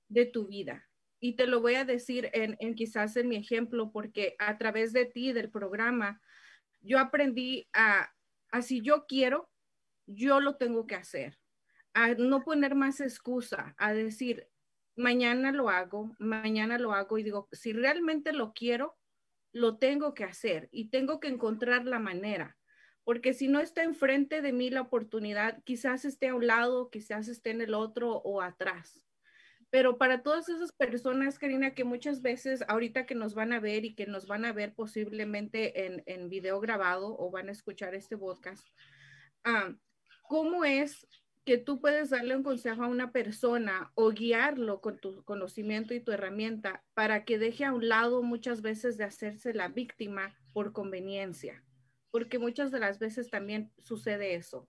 [0.08, 0.88] de tu vida
[1.24, 5.06] y te lo voy a decir en, quizás en mi ejemplo, porque a través de
[5.06, 6.20] ti, del programa,
[6.82, 8.12] yo aprendí a,
[8.50, 9.48] a si yo quiero,
[10.04, 11.38] yo lo tengo que hacer,
[11.94, 14.50] a no poner más excusa, a decir,
[14.96, 18.94] mañana lo hago, mañana lo hago y digo, si realmente lo quiero,
[19.50, 22.58] lo tengo que hacer y tengo que encontrar la manera,
[23.02, 27.28] porque si no está enfrente de mí la oportunidad, quizás esté a un lado, quizás
[27.28, 29.04] esté en el otro o atrás
[29.74, 33.84] Pero para todas esas personas, Karina, que muchas veces ahorita que nos van a ver
[33.84, 37.92] y que nos van a ver posiblemente en, en video grabado o van a escuchar
[37.96, 38.64] este podcast,
[39.42, 39.74] ah,
[40.28, 41.08] ¿cómo es
[41.44, 45.98] que tú puedes darle un consejo a una persona o guiarlo con tu conocimiento y
[45.98, 50.72] tu herramienta para que deje a un lado muchas veces de hacerse la víctima por
[50.72, 51.64] conveniencia?
[52.12, 54.68] Porque muchas de las veces también sucede eso.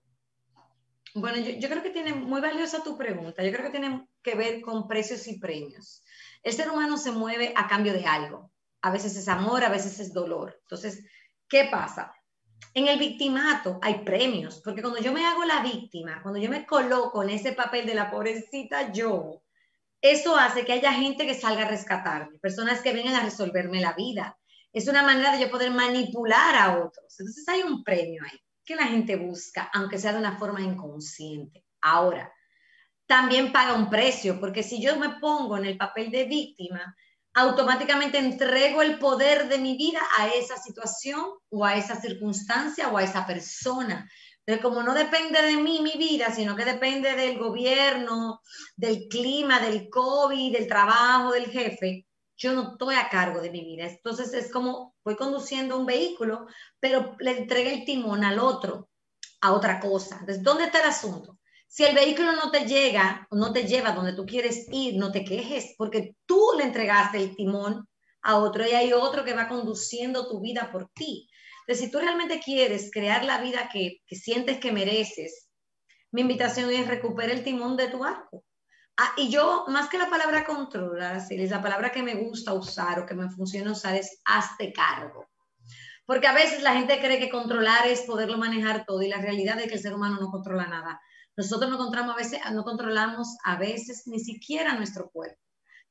[1.18, 3.42] Bueno, yo, creo que tiene muy valiosa tu pregunta.
[3.42, 6.04] Yo creo que tiene que ver con precios y premios.
[6.42, 8.52] El ser humano se mueve a cambio de algo.
[8.82, 10.58] A veces es amor, a veces es dolor.
[10.60, 11.02] Entonces,
[11.48, 12.12] ¿qué pasa?
[12.74, 16.66] En el victimato hay premios, porque cuando yo me hago la víctima, cuando yo me
[16.66, 19.42] coloco en ese papel de la pobrecita yo,
[20.02, 23.94] eso hace que haya gente que salga a rescatarme, personas que vengan a resolverme la
[23.94, 24.38] vida.
[24.70, 27.18] Es una manera de yo poder manipular a otros.
[27.18, 31.64] Entonces hay un premio ahí que la gente busca, aunque sea de una forma inconsciente.
[31.80, 32.32] Ahora,
[33.06, 36.96] también paga un precio, porque si yo me pongo en el papel de víctima,
[37.34, 42.98] automáticamente entrego el poder de mi vida a esa situación o a esa circunstancia o
[42.98, 44.10] a esa persona.
[44.44, 48.40] Pero como no depende de mí mi vida, sino que depende del gobierno,
[48.76, 53.64] del clima, del COVID, del trabajo, del jefe, yo no estoy a cargo de mi
[53.64, 53.86] vida.
[53.86, 56.46] Entonces es como voy conduciendo un vehículo,
[56.80, 58.88] pero le entregué el timón al otro,
[59.40, 60.18] a otra cosa.
[60.20, 61.38] Entonces, ¿dónde está el asunto?
[61.68, 65.24] Si el vehículo no te llega no te lleva donde tú quieres ir, no te
[65.24, 67.88] quejes, porque tú le entregaste el timón
[68.22, 71.28] a otro y hay otro que va conduciendo tu vida por ti.
[71.60, 75.48] Entonces, si tú realmente quieres crear la vida que, que sientes que mereces,
[76.12, 78.44] mi invitación es recuperar el timón de tu arco.
[78.98, 82.98] Ah, y yo, más que la palabra controlar, es la palabra que me gusta usar
[82.98, 85.28] o que me funciona usar es hazte cargo.
[86.06, 89.58] Porque a veces la gente cree que controlar es poderlo manejar todo y la realidad
[89.60, 90.98] es que el ser humano no controla nada.
[91.36, 95.38] Nosotros no controlamos a veces, no controlamos a veces ni siquiera nuestro cuerpo.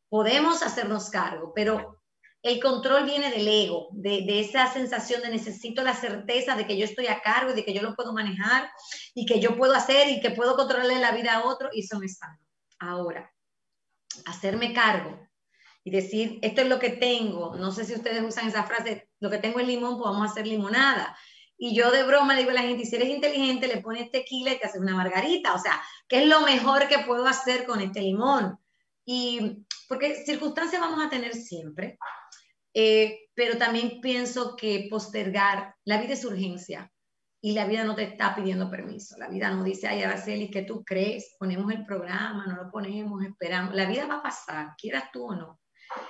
[0.09, 2.01] Podemos hacernos cargo, pero
[2.41, 6.77] el control viene del ego, de, de, esa sensación de necesito la certeza de que
[6.77, 8.69] yo estoy a cargo y de que yo lo puedo manejar
[9.13, 11.99] y que yo puedo hacer y que puedo controlarle la vida a otro y eso
[11.99, 12.44] no es sano.
[12.79, 13.33] Ahora,
[14.25, 15.19] hacerme cargo
[15.83, 19.29] y decir, esto es lo que tengo, no sé si ustedes usan esa frase, lo
[19.29, 21.15] que tengo es limón, pues vamos a hacer limonada.
[21.57, 24.53] Y yo de broma le digo a la gente, si eres inteligente, le pones tequila
[24.53, 25.53] y te haces una margarita.
[25.53, 28.57] O sea, ¿qué es lo mejor que puedo hacer con este limón?
[29.05, 31.97] Y porque circunstancias vamos a tener siempre,
[32.73, 36.91] eh, pero también pienso que postergar, la vida es urgencia
[37.41, 39.17] y la vida no te está pidiendo permiso.
[39.17, 41.35] La vida no dice, ay, Araceli, ¿qué tú crees?
[41.37, 43.75] Ponemos el programa, no lo ponemos, esperamos.
[43.75, 45.59] La vida va a pasar, quieras tú o no.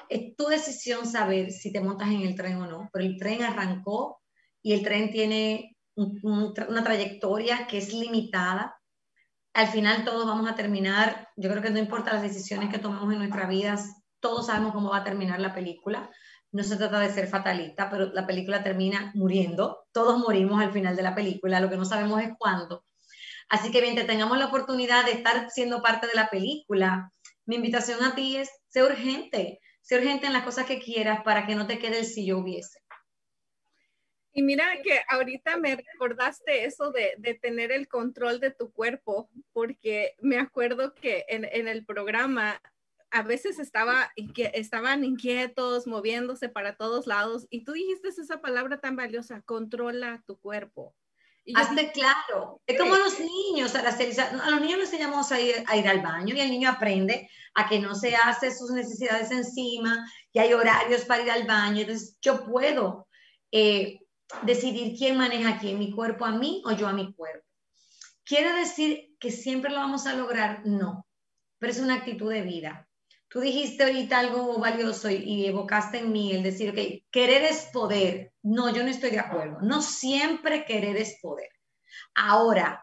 [0.09, 3.43] Es tu decisión saber si te montas en el tren o no, pero el tren
[3.43, 4.21] arrancó
[4.61, 8.75] y el tren tiene una trayectoria que es limitada.
[9.53, 13.11] Al final todos vamos a terminar, yo creo que no importa las decisiones que tomemos
[13.11, 16.09] en nuestras vidas, todos sabemos cómo va a terminar la película
[16.55, 19.85] no se trata de ser fatalista, pero la película termina muriendo.
[19.91, 22.85] Todos morimos al final de la película, lo que no sabemos es cuándo.
[23.49, 27.11] Así que mientras tengamos la oportunidad de estar siendo parte de la película,
[27.45, 31.45] mi invitación a ti es, sé urgente, sé urgente en las cosas que quieras para
[31.45, 32.79] que no te quede el si yo hubiese.
[34.31, 40.15] Y mira que ahorita me recordaste eso de, tener el control de tu cuerpo, porque
[40.21, 42.61] me acuerdo que en el programa
[43.15, 44.12] a veces estaba,
[44.54, 50.38] estaban inquietos, moviéndose para todos lados, y tú dijiste esa palabra tan valiosa, controla tu
[50.38, 50.93] cuerpo.
[51.56, 55.78] Hazte claro, es como los niños, a, a los niños les enseñamos a ir, a
[55.78, 60.12] ir, al baño y el niño aprende a que no se hace sus necesidades encima,
[60.34, 63.08] y hay horarios para ir al baño, entonces yo puedo
[63.51, 63.99] eh,
[64.41, 67.45] decidir quién maneja quién, mi cuerpo a mí o yo a mi cuerpo.
[68.23, 70.65] ¿Quiere decir que siempre lo vamos a lograr?
[70.65, 71.06] No,
[71.60, 72.85] pero es una actitud de vida.
[73.36, 78.32] Tú dijiste ahorita algo valioso y, evocaste en mí el decir, ok, querer es poder.
[78.41, 79.58] No, yo no estoy de acuerdo.
[79.62, 81.50] No siempre querer es poder.
[82.15, 82.82] Ahora,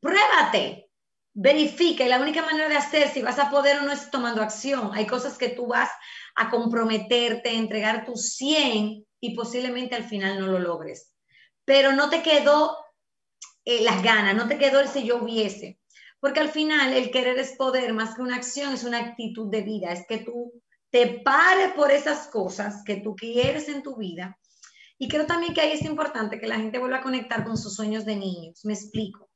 [0.00, 0.90] pruébate,
[1.32, 4.42] verifica y la única manera de hacer si vas a poder o no es tomando
[4.42, 4.90] acción.
[4.94, 5.90] Hay cosas que tú vas
[6.34, 11.14] a comprometerte, entregar tu 100 y posiblemente al final no lo logres.
[11.64, 12.76] Pero no te quedó
[13.64, 15.78] eh, las ganas, no te quedó el si yo hubiese.
[16.24, 19.60] Porque al final el querer es poder, más que una acción, es una actitud de
[19.60, 20.54] vida, es que tú
[20.90, 24.34] te pares por esas cosas que tú quieres en tu vida.
[24.96, 27.74] Y creo también que ahí es importante que la gente vuelva a conectar con sus
[27.74, 28.64] sueños de niños.
[28.64, 29.28] Me explico.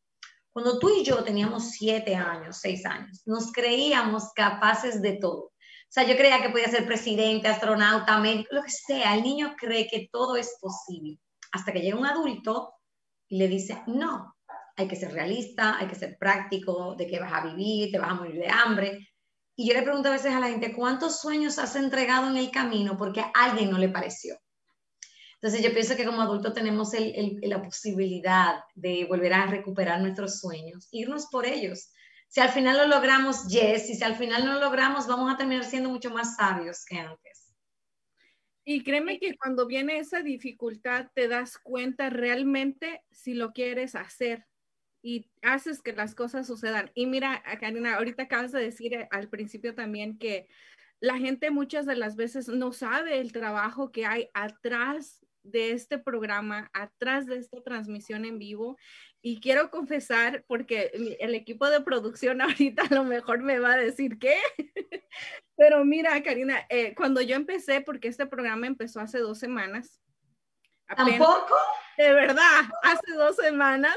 [0.50, 5.40] Cuando tú y yo teníamos siete años, seis años, nos creíamos capaces de todo.
[5.40, 9.14] O sea, yo creía que podía ser presidente, astronauta, médico, lo que sea.
[9.14, 11.18] El niño cree que todo es posible.
[11.52, 12.72] Hasta que llega un adulto
[13.28, 14.37] y le dice, no,
[14.78, 18.10] hay que ser realista, hay que ser práctico, de que vas a vivir, te vas
[18.10, 19.08] a morir de hambre.
[19.56, 22.52] Y yo le pregunto a veces a la gente, ¿cuántos sueños has entregado en el
[22.52, 24.38] camino porque a alguien no le pareció?
[25.34, 26.92] Entonces yo pienso que como adultos tenemos
[27.42, 31.90] la posibilidad de volver a recuperar nuestros sueños, irnos por ellos.
[32.28, 35.36] Si al final lo logramos, yes, y si al final no lo logramos, vamos a
[35.36, 37.52] terminar siendo mucho más sabios que antes.
[38.64, 44.46] Y créeme que cuando viene esa dificultad te das cuenta realmente si lo quieres hacer
[45.02, 46.90] y haces que las cosas sucedan.
[46.94, 50.48] Y mira, Karina, ahorita acabas de decir eh, al principio también que
[51.00, 55.98] la gente muchas de las veces no sabe el trabajo que hay atrás de este
[55.98, 58.76] programa, atrás de esta transmisión en vivo.
[59.22, 63.78] Y quiero confesar, porque el equipo de producción ahorita a lo mejor me va a
[63.78, 64.36] decir qué.
[65.56, 70.00] Pero mira, Karina, eh, cuando yo empecé, porque este programa empezó hace dos semanas.
[70.86, 71.54] ¿Tampoco?
[71.98, 73.96] De verdad, hace dos semanas.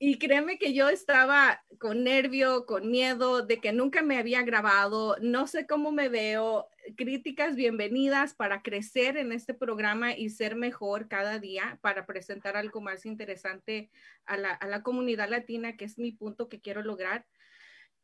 [0.00, 5.16] Y créeme que yo estaba con nervio, con miedo de que nunca me había grabado,
[5.20, 11.08] no sé cómo me veo, críticas bienvenidas para crecer en este programa y ser mejor
[11.08, 13.90] cada día, para presentar algo más interesante
[14.24, 17.26] a la, a la comunidad latina, que es mi punto que quiero lograr.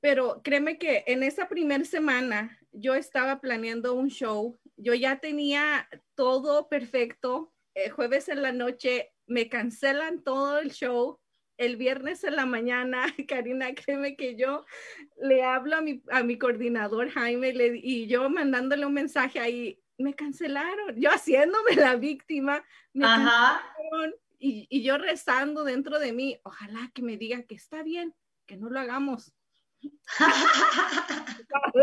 [0.01, 5.89] Pero créeme que en esa primera semana yo estaba planeando un show, yo ya tenía
[6.17, 11.21] todo perfecto, el jueves en la noche me cancelan todo el show,
[11.57, 14.65] el viernes en la mañana, Karina, créeme que yo
[15.17, 19.81] le hablo a mi, a mi coordinador Jaime le, y yo mandándole un mensaje ahí,
[19.99, 23.63] me cancelaron, yo haciéndome la víctima, me Ajá.
[24.39, 28.15] y, y, yo rezando dentro de mí, ojalá que me diga que está bien,
[28.47, 29.33] que no lo hagamos.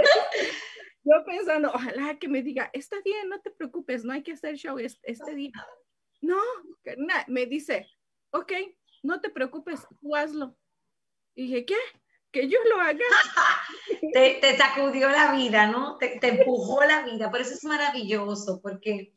[1.03, 4.57] yo pensando, ojalá que me diga, está bien, no te preocupes, no hay que hacer
[4.57, 5.51] show este, día.
[6.21, 6.39] No,
[6.83, 7.87] Karina, me dice,
[8.31, 8.51] ok,
[9.03, 9.85] no te preocupes,
[10.15, 10.55] hazlo.
[11.35, 11.77] Y dije, ¿qué?
[12.31, 12.99] Que yo lo haga.
[14.13, 15.97] te, sacudió la vida, ¿no?
[15.97, 19.13] Te, empujó la vida, por eso es maravilloso, porque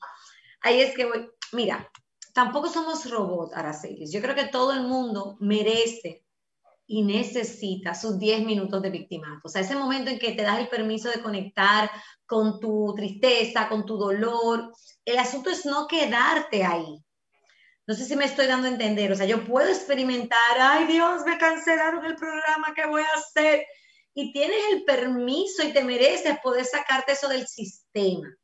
[0.61, 1.91] ahí es que voy, mira,
[2.33, 4.13] tampoco somos robots, Aracelis.
[4.13, 6.25] Yo creo que todo el mundo merece
[6.87, 9.41] y necesita sus 10 minutos de victimato.
[9.45, 11.91] O sea, ese momento en que te das el permiso de conectar
[12.27, 14.73] con tu tristeza, con tu dolor.
[15.05, 17.03] El asunto es no quedarte ahí.
[17.87, 21.23] No sé si me estoy dando a entender, o sea, yo puedo experimentar, ay Dios,
[21.27, 23.67] me cancelaron el programa, ¿qué voy a hacer?
[24.15, 28.35] Y tienes el permiso y te mereces poder sacarte eso del sistema.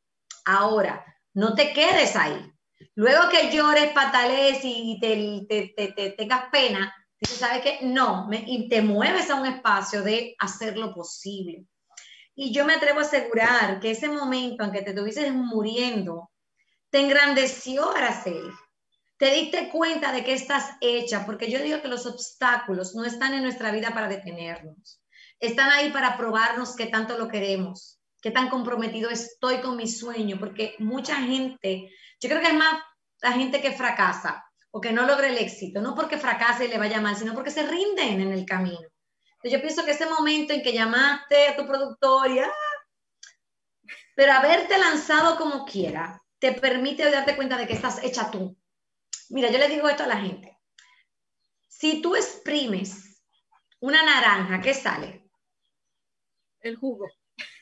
[0.45, 1.03] Ahora,
[1.33, 2.51] no te quedes ahí.
[2.93, 7.79] Luego que llores, patales y te, te, tengas pena, dices, ¿sabes qué?
[7.81, 11.65] No, y te mueves a un espacio de hacer lo posible.
[12.35, 16.29] Y yo me atrevo a asegurar que ese momento en que te estuvieses muriendo,
[16.91, 18.51] te engrandeció, Araceli
[19.21, 23.35] te diste cuenta de que estás hecha, porque yo digo que los obstáculos no están
[23.35, 24.99] en nuestra vida para detenernos,
[25.39, 30.37] están ahí para probarnos qué tanto lo queremos, qué tan comprometido estoy con mi sueño,
[30.39, 32.81] porque mucha gente, yo creo que es más
[33.21, 36.79] la gente que fracasa o que no logra el éxito, no porque fracase y le
[36.79, 38.89] vaya mal, sino porque se rinden en el camino.
[39.43, 42.51] Yo pienso que ese momento en que llamaste a tu productor y, ¡ah!
[44.15, 48.57] pero haberte lanzado como quiera, te permite darte cuenta de que estás hecha tú,
[49.31, 50.59] Mira, yo le digo esto a la gente.
[51.69, 53.23] Si tú exprimes
[53.79, 55.29] una naranja, ¿qué sale?
[56.59, 57.07] El jugo.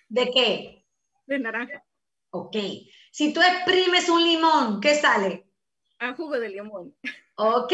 [0.07, 0.87] ¿De qué?
[1.27, 1.85] De naranja.
[2.31, 2.57] Ok.
[3.11, 5.47] Si tú exprimes un limón, ¿qué sale?
[5.99, 6.97] El jugo de limón.
[7.35, 7.73] Ok.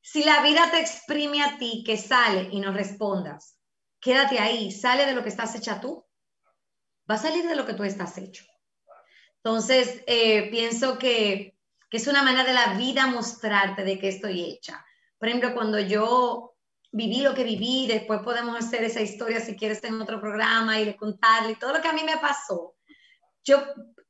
[0.00, 2.48] Si la vida te exprime a ti, ¿qué sale?
[2.52, 3.58] Y no respondas.
[4.00, 4.70] Quédate ahí.
[4.70, 6.06] Sale de lo que estás hecha tú.
[7.10, 8.44] Va a salir de lo que tú estás hecho.
[9.42, 11.59] Entonces, eh, pienso que
[11.90, 14.84] que es una manera de la vida mostrarte de qué estoy hecha.
[15.18, 16.54] Por ejemplo, cuando yo
[16.92, 20.96] viví lo que viví, después podemos hacer esa historia si quieres en otro programa y
[20.96, 22.76] contarle todo lo que a mí me pasó.
[23.44, 23.62] Yo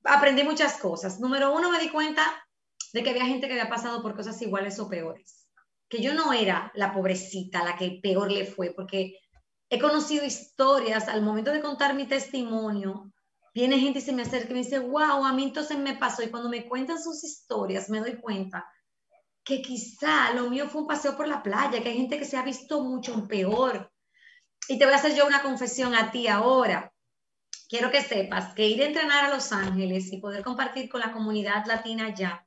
[0.04, 1.20] aprendí muchas cosas.
[1.20, 2.22] Número uno, me di cuenta
[2.92, 5.48] de que había gente que había pasado por cosas iguales o peores.
[5.88, 9.18] Que yo no era la pobrecita, la que peor le fue, porque
[9.70, 13.12] he conocido historias al momento de contar mi testimonio
[13.52, 16.22] viene gente y se me acerca y me dice, wow, a mí entonces me pasó.
[16.22, 18.66] Y cuando me cuentan sus historias, me doy cuenta
[19.44, 22.36] que quizá lo mío fue un paseo por la playa, que hay gente que se
[22.36, 23.90] ha visto mucho peor.
[24.68, 26.92] Y te voy a hacer yo una confesión a ti ahora.
[27.68, 31.12] Quiero que sepas que ir a entrenar a Los Ángeles y poder compartir con la
[31.12, 32.46] comunidad latina ya,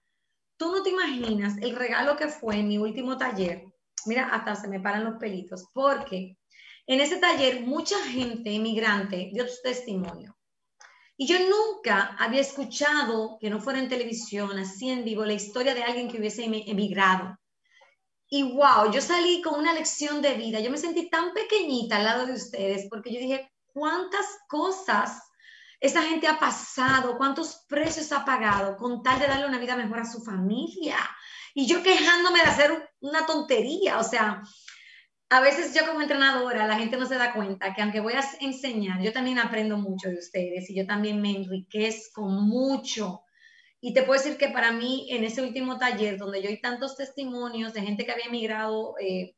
[0.58, 3.66] tú no te imaginas el regalo que fue en mi último taller.
[4.06, 6.38] Mira, hasta se me paran los pelitos, porque
[6.88, 10.36] en ese taller mucha gente inmigrante dio su testimonio
[11.16, 15.76] y yo nunca había escuchado, que no fuera en televisión, así en vivo, la historia
[15.76, 17.38] de alguien que hubiese emigrado.
[18.30, 20.60] Y wow, yo salí con una lección de vida.
[20.60, 25.22] Yo me sentí tan pequeñita al lado de ustedes porque yo dije, cuántas cosas
[25.80, 30.00] esa gente ha pasado, cuántos precios ha pagado con tal de darle una vida mejor
[30.00, 30.98] a su familia.
[31.54, 34.42] Y yo quejándome de hacer una tontería, o sea,
[35.34, 38.24] a veces yo como entrenadora, la gente no se da cuenta que aunque voy a
[38.40, 43.24] enseñar, yo también aprendo mucho de ustedes y yo también me enriquezco mucho.
[43.82, 46.96] Y te puedo decir que para mí, en ese último taller, donde yo oí tantos
[46.96, 49.36] testimonios de gente que había emigrado, eh,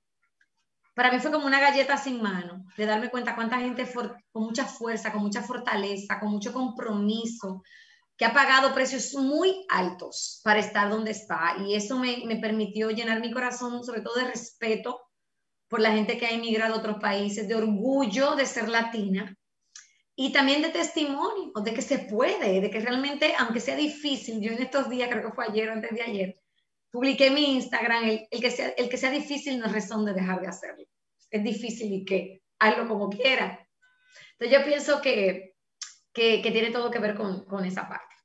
[0.96, 3.89] para mí fue como una galleta sin mano, de darme cuenta cuánta gente
[4.34, 7.64] con mucha fuerza, con mucha fortaleza, con mucho compromiso,
[8.18, 11.56] que ha pagado precios muy altos para estar donde está.
[11.66, 15.00] Y eso me, me permitió llenar mi corazón, sobre todo de respeto
[15.76, 19.38] por la gente que ha emigrado a otros países, de orgullo de ser latina
[20.15, 24.53] y también de testimonio, de que se puede, de que realmente, aunque sea difícil, yo
[24.53, 26.39] en estos días, creo que fue ayer o antes de ayer,
[26.89, 30.39] publiqué mi Instagram, el, que sea, el que sea difícil no es razón de dejar
[30.39, 30.86] de hacerlo.
[31.30, 33.67] Es difícil y que hazlo como quiera.
[34.39, 35.55] Entonces yo pienso que,
[36.13, 38.15] que, tiene todo que ver con, con esa parte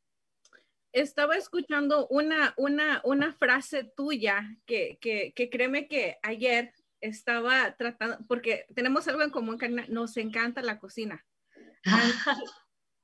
[0.92, 8.18] estaba escuchando una, una, una frase tuya que, que, que, créeme que ayer estaba tratando,
[8.28, 11.24] porque tenemos algo en común, que nos encanta la cocina.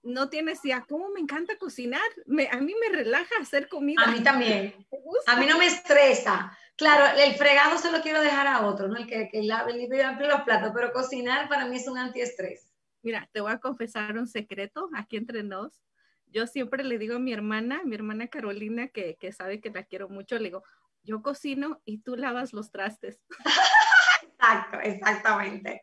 [0.03, 2.01] no tienes idea, ¿cómo me encanta cocinar?
[2.51, 4.03] a mí me relaja hacer comida.
[4.05, 4.87] A mí también.
[5.27, 6.57] A mí no me estresa.
[6.77, 8.97] Claro, el fregado se lo quiero dejar a otro, ¿no?
[8.97, 12.71] El que, que lave, los platos, pero cocinar para mí es un antiestrés.
[13.03, 15.83] Mira, te voy a confesar un secreto aquí entre nos.
[16.27, 19.85] Yo siempre le digo a mi hermana, mi hermana Carolina, que, que sabe que la
[19.85, 20.63] quiero mucho, le digo,
[21.03, 23.21] yo cocino y tú lavas los trastes.
[24.39, 25.83] Exacto, exactamente.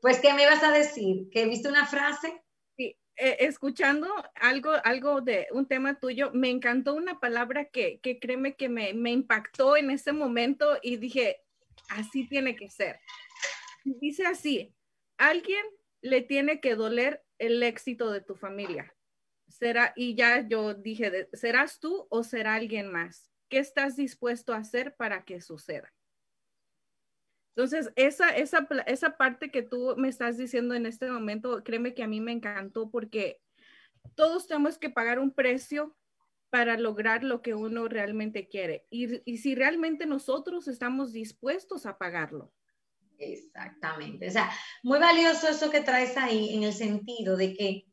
[0.00, 1.28] Pues, ¿qué me ibas a decir?
[1.30, 2.42] ¿Que viste una frase?
[2.76, 8.18] Sí, eh, escuchando algo, algo de un tema tuyo, me encantó una palabra que, que
[8.18, 11.40] créeme que me, me impactó en ese momento y dije,
[11.88, 12.98] así tiene que ser.
[13.84, 14.74] Dice así,
[15.16, 15.64] alguien
[16.00, 18.92] le tiene que doler el éxito de tu familia.
[19.48, 23.30] Será, y ya yo dije, ¿serás tú o será alguien más?
[23.48, 25.92] ¿Qué estás dispuesto a hacer para que suceda?
[27.54, 32.02] Entonces, esa, esa, esa parte que tú me estás diciendo en este momento, créeme que
[32.02, 33.40] a mí me encantó porque
[34.14, 35.94] todos tenemos que pagar un precio
[36.48, 38.86] para lograr lo que uno realmente quiere.
[38.90, 42.52] Y, y si realmente nosotros estamos dispuestos a pagarlo.
[43.18, 44.28] Exactamente.
[44.28, 44.50] O sea,
[44.82, 47.86] muy valioso eso que traes ahí en el sentido de que,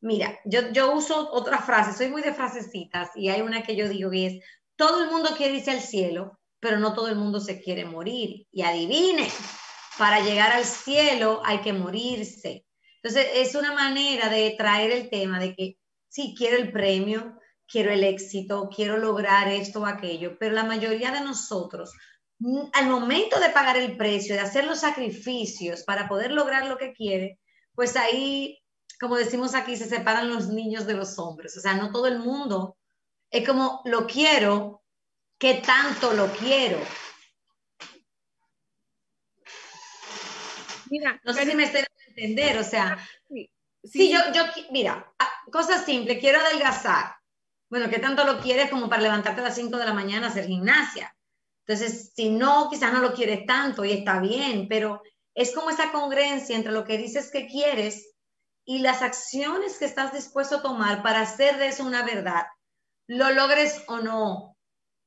[0.00, 3.88] mira, yo, yo uso otra frase, soy muy de frasecitas y hay una que yo
[3.88, 4.44] digo y es,
[4.76, 8.46] todo el mundo quiere irse al cielo, pero no todo el mundo se quiere morir.
[8.52, 9.28] Y adivine,
[9.98, 12.66] para llegar al cielo hay que morirse.
[13.02, 17.90] Entonces, es una manera de traer el tema de que sí, quiero el premio, quiero
[17.90, 21.92] el éxito, quiero lograr esto o aquello, pero la mayoría de nosotros,
[22.38, 26.76] mm, al momento de pagar el precio, de hacer los sacrificios para poder lograr lo
[26.76, 27.38] que quiere,
[27.74, 28.58] pues ahí,
[29.00, 31.56] como decimos aquí, se separan los niños de los hombres.
[31.56, 32.76] O sea, no todo el mundo
[33.30, 34.79] es como lo quiero,
[35.40, 36.78] ¿Qué tanto lo quiero?
[40.90, 42.98] Mira, no sé si me estoy a entender, o sea,
[43.82, 47.14] sí, yo, yo, mira, ah, cosa simple, quiero adelgazar.
[47.70, 50.30] Bueno, ¿qué tanto lo quieres como para levantarte a las 5 de la mañana a
[50.30, 51.16] hacer gimnasia?
[51.66, 55.00] Entonces, si no, quizás no lo quieres tanto y está bien, pero
[55.34, 58.14] es como esa congruencia entre lo que dices que quieres
[58.66, 62.44] y las acciones que estás dispuesto a tomar para hacer de eso una verdad,
[63.06, 64.49] lo logres o no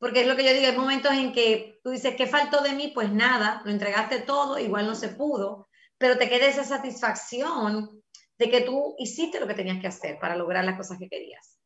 [0.04, 2.74] porque es lo que yo digo, hay momentos en que tú dices, ¿qué faltó de
[2.74, 2.92] mí?
[2.94, 8.04] Pues nada, lo entregaste todo, igual no se pudo, pero te queda esa satisfacción
[8.38, 11.58] de que tú hiciste lo que tenías que hacer para lograr las cosas que querías.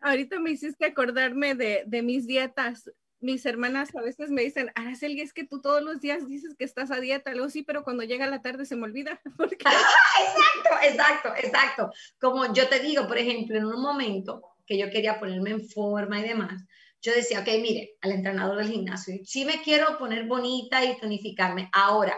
[0.00, 2.90] Ahorita me hiciste acordarme de, de mis dietas.
[3.20, 6.64] Mis hermanas a veces me dicen, Araceli, es que tú todos los días dices que
[6.64, 9.20] estás a dieta, algo sí, pero cuando llega la tarde se me olvida.
[9.38, 11.90] exacto, exacto, exacto.
[12.18, 16.18] Como yo te digo, por ejemplo, en un momento que yo quería ponerme en forma
[16.18, 16.64] y demás,
[17.02, 21.70] yo decía, ok, mire, al entrenador del gimnasio, sí me quiero poner bonita y tonificarme.
[21.72, 22.16] Ahora,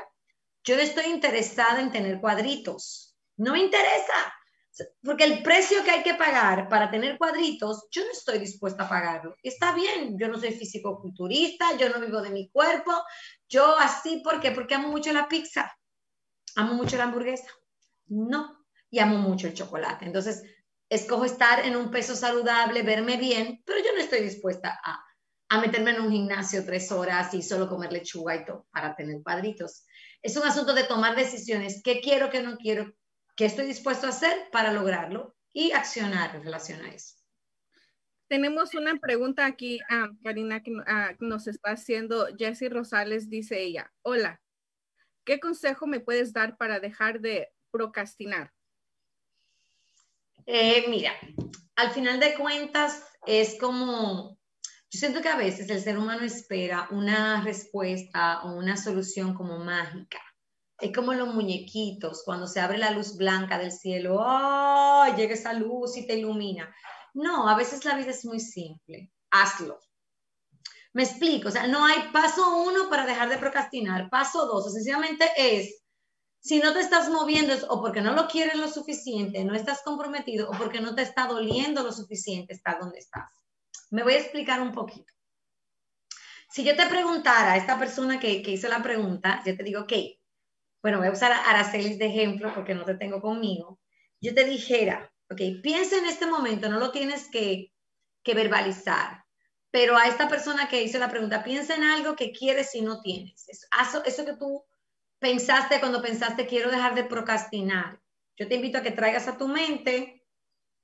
[0.65, 3.17] yo no estoy interesada en tener cuadritos.
[3.37, 4.35] No me interesa.
[5.03, 8.89] Porque el precio que hay que pagar para tener cuadritos, yo no estoy dispuesta a
[8.89, 9.37] pagarlo.
[9.43, 12.93] Está bien, yo no soy físico-culturista, yo no vivo de mi cuerpo,
[13.49, 14.51] yo así, ¿por qué?
[14.51, 15.71] Porque amo mucho la pizza,
[16.57, 17.49] amo mucho la hamburguesa,
[18.07, 20.07] no, y amo mucho el chocolate.
[20.07, 20.43] Entonces,
[20.93, 25.03] escojo estar en un peso saludable, verme bien, pero yo no estoy dispuesta a,
[25.49, 29.23] a meterme en un gimnasio tres horas y solo comer lechuga y todo para tener
[29.23, 29.87] cuadritos.
[30.21, 32.93] Es un asunto de tomar decisiones, qué quiero, qué no quiero,
[33.37, 37.17] qué estoy dispuesto a hacer para lograrlo y accionar en relación a eso.
[38.29, 43.91] Tenemos una pregunta aquí, ah, Karina, que ah, nos está haciendo Jessie Rosales, dice ella,
[44.03, 44.43] hola,
[45.25, 48.53] ¿qué consejo me puedes dar para dejar de procrastinar?
[50.47, 51.13] Eh, mira,
[51.77, 54.39] al final de cuentas es como,
[54.91, 59.59] yo siento que a veces el ser humano espera una respuesta o una solución como
[59.59, 60.21] mágica.
[60.79, 65.07] Es como los muñequitos, cuando se abre la luz blanca del cielo, ¡oh!
[65.17, 66.75] Llega esa luz y te ilumina.
[67.15, 69.13] No, a veces la vida es muy simple.
[69.31, 69.79] Hazlo.
[70.93, 74.11] Me explico, o sea, no hay paso uno para dejar de procrastinar.
[74.11, 75.82] Paso dos, sencillamente es,
[76.43, 79.83] si no te estás moviendo es o porque no lo quieres lo suficiente, no estás
[79.85, 83.31] comprometido o porque no te está doliendo lo suficiente estar donde estás.
[83.91, 85.13] Me voy a explicar un poquito.
[86.51, 89.83] Si yo te preguntara a esta persona que, que hizo la pregunta, yo te digo,
[89.83, 89.93] ok,
[90.83, 93.79] bueno, voy a usar a Araceli de ejemplo porque no te tengo conmigo.
[94.21, 97.73] Yo te dijera, ok, piensa en este momento, no lo tienes que,
[98.25, 99.23] que verbalizar
[99.73, 103.01] pero a esta persona que hizo la pregunta, piensa en algo que quieres y no
[103.01, 103.49] tienes.
[103.49, 104.63] Eso, eso que tú
[105.23, 108.03] pensaste cuando pensaste quiero dejar de procrastinar.
[108.37, 110.27] Yo te invito a que traigas a tu mente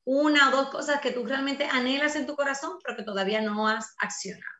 [0.04, 3.68] una o dos cosas que tú realmente anhelas en tu corazón, pero que todavía no
[3.68, 4.54] has accionado.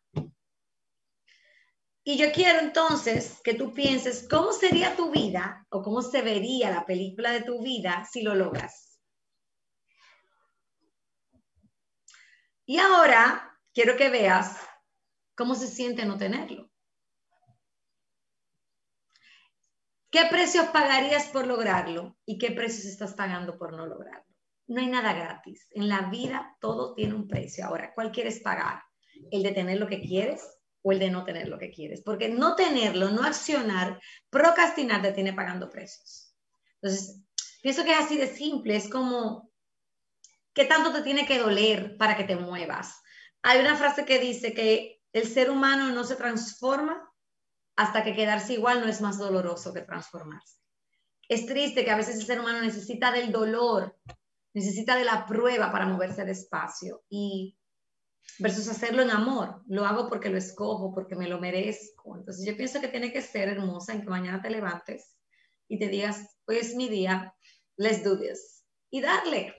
[2.04, 6.70] Y yo quiero entonces que tú pienses cómo sería tu vida o cómo se vería
[6.70, 9.00] la película de tu vida si lo logras.
[12.66, 14.58] Y ahora quiero que veas
[15.36, 16.70] cómo se siente no tenerlo.
[20.18, 24.26] ¿Qué precios pagarías por lograrlo y qué precios estás pagando por no lograrlo?
[24.66, 25.68] No hay nada gratis.
[25.70, 27.64] En la vida todo tiene un precio.
[27.64, 28.82] Ahora, ¿cuál quieres pagar?
[29.30, 30.42] ¿El de tener lo que quieres
[30.82, 32.02] o el de no tener lo que quieres?
[32.02, 36.34] Porque no tenerlo, no accionar, procrastinar te tiene pagando precios.
[36.82, 37.22] Entonces,
[37.62, 38.74] pienso que es así de simple.
[38.74, 39.52] Es como,
[40.52, 43.00] ¿qué tanto te tiene que doler para que te muevas?
[43.42, 47.07] Hay una frase que dice que el ser humano no se transforma
[47.78, 50.58] hasta que quedarse igual no es más doloroso que transformarse.
[51.28, 53.96] Es triste que a veces el ser humano necesita del dolor,
[54.52, 57.56] necesita de la prueba para moverse despacio y
[58.40, 59.62] versus hacerlo en amor.
[59.68, 62.16] Lo hago porque lo escojo, porque me lo merezco.
[62.16, 65.14] Entonces yo pienso que tiene que ser hermosa en que mañana te levantes
[65.68, 67.32] y te digas, hoy es mi día,
[67.76, 68.64] let's do this.
[68.90, 69.54] Y darle,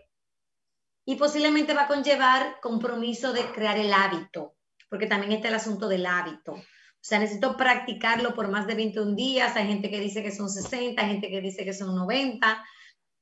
[1.06, 4.58] y posiblemente va a conllevar compromiso de crear el hábito,
[4.90, 6.62] porque también está el asunto del hábito.
[7.02, 10.50] O sea, necesito practicarlo por más de 21 días, hay gente que dice que son
[10.50, 12.64] 60, hay gente que dice que son 90,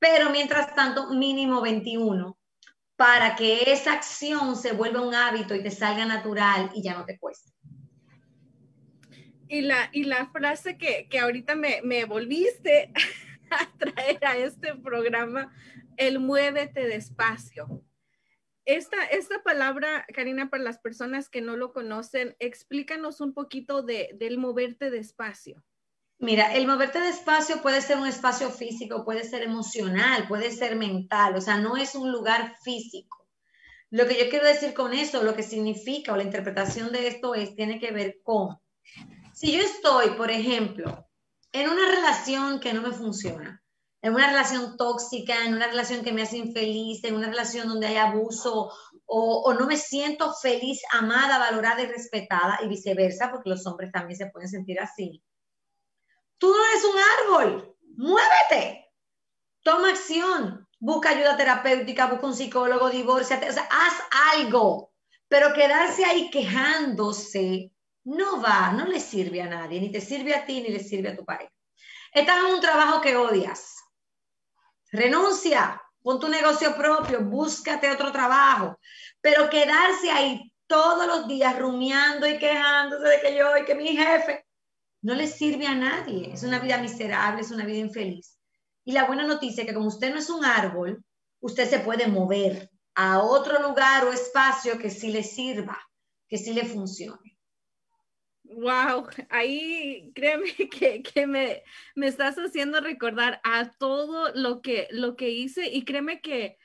[0.00, 2.36] pero mientras tanto mínimo 21
[2.96, 7.04] para que esa acción se vuelva un hábito y te salga natural y ya no
[7.04, 7.52] te cueste.
[9.46, 12.92] Y la, y la frase que, que ahorita me, me volviste
[13.50, 15.54] a traer a este programa
[15.96, 17.84] el muévete despacio.
[18.68, 24.10] Esta, esta palabra, Karina, para las personas que no lo conocen, explícanos un poquito de,
[24.16, 25.64] del moverte despacio.
[26.18, 31.34] Mira, el moverte despacio puede ser un espacio físico, puede ser emocional, puede ser mental,
[31.34, 33.26] o sea, no es un lugar físico.
[33.88, 37.34] Lo que yo quiero decir con eso, lo que significa o la interpretación de esto
[37.34, 38.58] es, tiene que ver con,
[39.32, 41.08] si yo estoy, por ejemplo,
[41.52, 43.57] en una relación que no me funciona,
[44.00, 47.88] en una relación tóxica, en una relación que me hace infeliz, en una relación donde
[47.88, 48.72] hay abuso
[49.10, 54.18] o, no me siento feliz, amada, valorada y respetada y viceversa, porque los hombres también
[54.18, 55.24] se pueden sentir así.
[56.36, 58.92] Tú no eres un árbol, muévete,
[59.62, 63.94] toma acción, busca ayuda terapéutica, busca un psicólogo, divórciate, o sea, haz
[64.34, 64.92] algo,
[65.26, 67.72] pero quedarse ahí quejándose
[68.04, 71.08] no va, no le sirve a nadie, ni te sirve a ti, ni le sirve
[71.08, 71.52] a tu pareja.
[72.12, 73.77] Estás en un trabajo que odias
[74.92, 78.78] renuncia, pon tu negocio propio, búscate otro trabajo,
[79.20, 83.96] pero quedarse ahí todos los días rumiando y quejándose de que yo y que mi
[83.96, 84.44] jefe
[85.02, 86.32] no le sirve a nadie.
[86.32, 88.38] Es una vida miserable, es una vida infeliz.
[88.84, 91.02] Y la buena noticia es que como usted no es un árbol,
[91.40, 95.78] usted se puede mover a otro lugar o espacio que sí le sirva,
[96.28, 97.37] que sí le funcione.
[98.50, 100.46] Wow, ahí créeme
[101.14, 101.62] que, me,
[101.94, 106.56] me, estás haciendo recordar a todo lo que, lo que hice y créeme que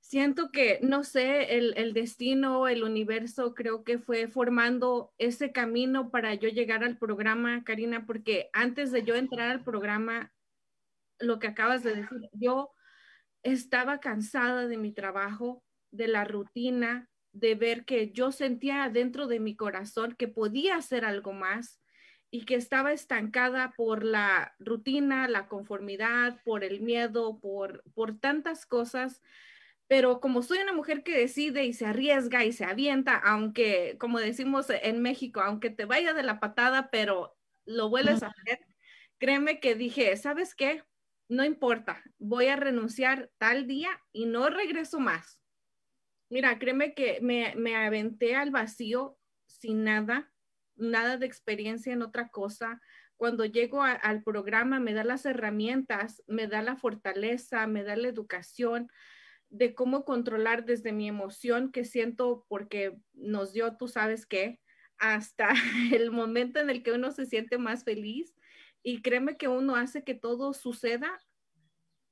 [0.00, 6.10] siento que, no sé, el, el destino, el universo creo que fue formando ese camino
[6.10, 10.32] para yo llegar al programa, Karina, porque antes de yo entrar al programa,
[11.18, 12.74] lo que acabas de decir, yo
[13.42, 19.40] estaba cansada de mi trabajo, de la rutina, de ver que yo sentía dentro de
[19.40, 21.80] mi corazón que podía hacer algo más
[22.30, 28.64] y que estaba estancada por la rutina, la conformidad, por el miedo, por, por tantas
[28.64, 29.20] cosas.
[29.86, 34.18] Pero como soy una mujer que decide y se arriesga y se avienta, aunque, como
[34.18, 38.60] decimos en México, aunque te vaya de la patada, pero lo vuelves a hacer,
[39.18, 40.82] créeme que dije, ¿sabes qué?
[41.32, 45.40] no importa, voy a renunciar tal día y no regreso más.
[46.32, 50.32] Mira, créeme que me, aventé al vacío sin nada,
[50.76, 52.80] nada de experiencia en otra cosa.
[53.18, 58.08] Cuando llego al programa me da las herramientas, me da la fortaleza, me da la
[58.08, 58.88] educación
[59.50, 64.58] de cómo controlar desde mi emoción que siento porque nos dio, tú sabes qué,
[64.96, 65.50] hasta
[65.92, 68.34] el momento en el que uno se siente más feliz.
[68.82, 71.20] Y créeme que uno hace que todo suceda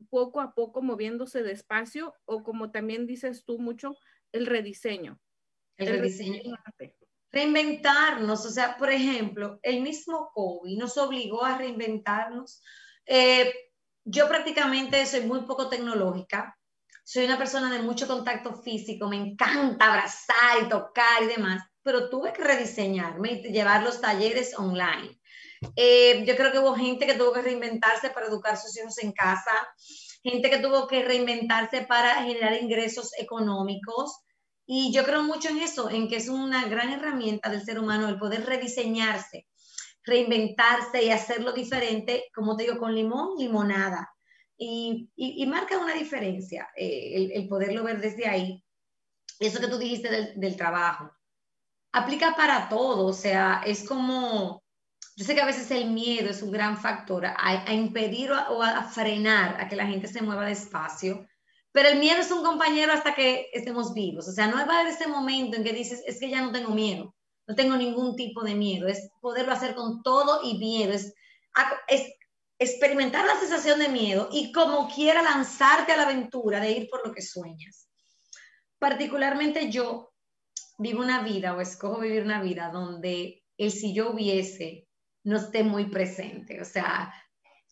[0.09, 3.97] poco a poco moviéndose despacio o como también dices tú mucho,
[4.33, 5.21] el rediseño.
[5.77, 6.41] El, rediseño.
[7.33, 12.63] Reinventarnos, o sea, por ejemplo, el mismo COVID nos obligó a reinventarnos.
[13.07, 13.53] Eh,
[14.05, 16.59] yo prácticamente soy muy poco tecnológica,
[17.05, 22.09] soy una persona de mucho contacto físico, me encanta abrazar y tocar y demás, pero
[22.09, 25.20] tuve que rediseñarme y llevar los talleres online.
[25.77, 28.99] Eh, yo creo que hubo gente que tuvo que reinventarse para educar a sus hijos
[28.99, 29.53] en casa,
[30.23, 34.21] gente que tuvo que reinventarse para generar ingresos económicos.
[34.67, 38.09] Y yo creo mucho en eso, en que es una gran herramienta del ser humano
[38.09, 39.49] el poder rediseñarse,
[40.05, 44.09] reinventarse y hacerlo diferente, como te digo, con limón, limonada.
[44.57, 48.63] Y, y, marca una diferencia eh, el, poderlo ver desde ahí.
[49.39, 51.11] Eso que tú dijiste del, del trabajo,
[51.93, 54.63] aplica para todo, o sea, es como
[55.21, 58.85] yo sé que a veces el miedo es un gran factor a, impedir o a,
[58.85, 61.29] frenar a que la gente se mueva despacio,
[61.73, 64.27] pero el miedo es un compañero hasta que estemos vivos.
[64.29, 66.53] O sea, no va a haber ese momento en que dices, es que ya no
[66.53, 67.15] tengo miedo,
[67.47, 71.13] no tengo ningún tipo de miedo, es poderlo hacer con todo y miedo, es,
[71.89, 72.11] es
[72.59, 77.07] experimentar la sensación de miedo y como quiera lanzarte a la aventura de ir por
[77.07, 77.91] lo que sueñas.
[78.79, 80.15] Particularmente yo
[80.79, 84.87] vivo una vida o escojo vivir una vida donde el si yo hubiese
[85.25, 86.61] no esté muy presente.
[86.61, 87.13] O sea,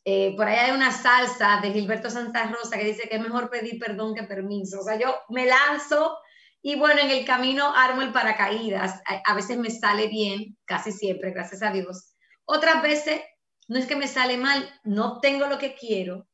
[0.05, 3.51] eh, por ahí hay una salsa de Gilberto Santa Rosa que dice que es mejor
[3.51, 4.81] pedir perdón que permiso.
[4.81, 6.17] O sea, yo me lanzo
[6.63, 9.01] y bueno, en el camino armo el paracaídas.
[9.25, 12.15] A, veces me sale bien, casi siempre, gracias a Dios.
[12.45, 13.21] Otras veces
[13.69, 16.27] no es que me sale mal, no tengo lo que quiero.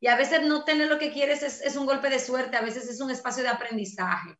[0.00, 2.62] Y a veces no tener lo que quieres es, es un golpe de suerte, a
[2.62, 4.36] veces es un espacio de aprendizaje.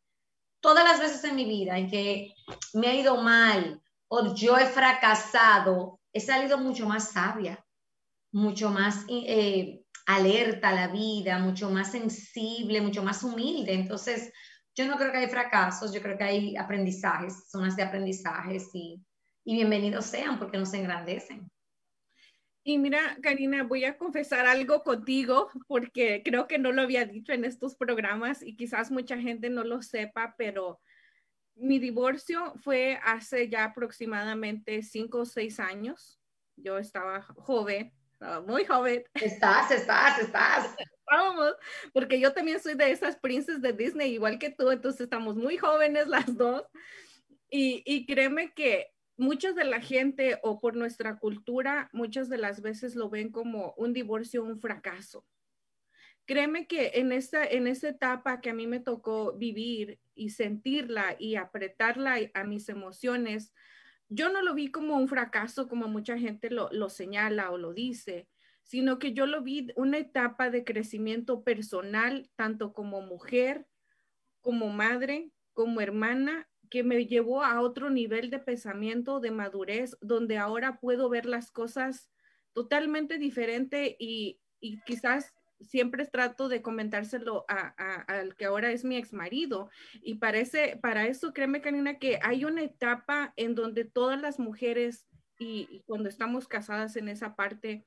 [0.59, 2.33] Todas las veces en mi vida en que
[2.73, 7.63] me ha ido mal o yo he fracasado, he salido mucho más sabia,
[8.31, 13.73] mucho más eh, alerta a la vida, mucho más sensible, mucho más humilde.
[13.73, 14.31] Entonces,
[14.75, 19.03] yo no creo que hay fracasos, yo creo que hay aprendizajes, zonas de aprendizajes y,
[19.43, 21.49] y bienvenidos sean porque nos engrandecen.
[22.63, 27.31] Y mira, Karina, voy a confesar algo contigo porque creo que no lo había dicho
[27.31, 30.81] en estos programas y quizás mucha gente no lo sepa, pero
[31.59, 36.19] mi divorcio fue hace ya aproximadamente cinco o seis años.
[36.55, 39.03] Yo estaba joven, estaba muy joven.
[39.13, 40.75] Estás, estás, estás.
[41.09, 41.53] Vamos,
[41.93, 45.57] porque yo también soy de esas princesas de Disney, igual que tú, entonces estamos muy
[45.57, 46.63] jóvenes las dos.
[47.49, 52.61] Y, y créeme que muchas de la gente o por nuestra cultura, muchas de las
[52.61, 55.25] veces lo ven como un divorcio, un fracaso
[56.27, 61.15] créeme que en esa, en esa etapa que a mí me tocó vivir y sentirla
[61.17, 63.53] y apretarla a mis emociones,
[64.09, 67.73] yo no lo vi como un fracaso como mucha gente lo, lo señala o lo
[67.73, 68.27] dice,
[68.61, 73.65] sino que yo lo vi una etapa de crecimiento personal, tanto como mujer,
[74.41, 80.37] como madre, como hermana, que me llevó a otro nivel de pensamiento, de madurez, donde
[80.37, 82.11] ahora puedo ver las cosas
[82.51, 89.13] totalmente diferente y, y quizás siempre trato de comentárselo al que ahora es mi ex
[89.13, 89.69] marido.
[90.01, 95.07] Y parece, para eso, créeme, Karina, que hay una etapa en donde todas las mujeres,
[95.39, 97.85] y, cuando estamos casadas en esa parte,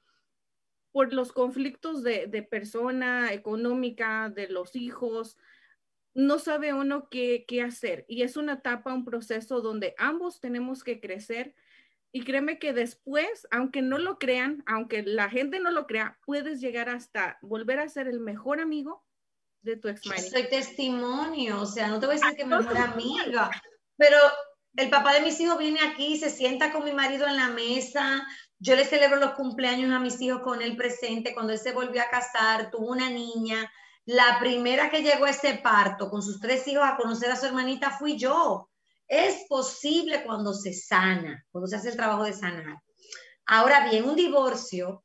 [0.93, 5.39] por los conflictos de, de, persona económica, de los hijos,
[6.14, 8.05] no sabe uno qué, qué hacer.
[8.09, 11.55] Y es una etapa, un proceso donde ambos tenemos que crecer
[12.13, 16.61] y créeme que después, aunque no lo crean, aunque la gente no lo crea, puedes
[16.61, 19.05] llegar hasta volver a ser el mejor amigo
[19.63, 20.29] de tu ex marido.
[20.29, 23.51] Soy testimonio, o sea, no te voy a decir que mi mejor amiga,
[23.97, 24.17] pero
[24.77, 28.27] el papá de mis hijos viene aquí, se sienta con mi marido en la mesa,
[28.59, 32.03] yo le celebro los cumpleaños a mis hijos con él presente, cuando él se volvió
[32.03, 33.71] a casar, tuvo una niña,
[34.05, 37.47] la primera que llegó a ese parto con sus tres hijos a conocer a su
[37.47, 38.70] hermanita fui yo.
[39.11, 42.81] Es posible cuando se sana, cuando se hace el trabajo de sanar.
[43.45, 45.05] Ahora bien, un divorcio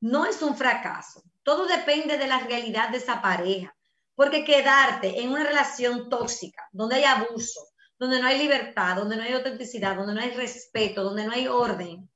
[0.00, 1.22] no es un fracaso.
[1.42, 3.74] Todo depende de la realidad de esa pareja.
[4.14, 7.68] Porque quedarte en una relación tóxica, donde hay abuso,
[7.98, 11.48] donde no hay libertad, donde no hay autenticidad, donde no hay respeto, donde no hay
[11.48, 12.10] orden,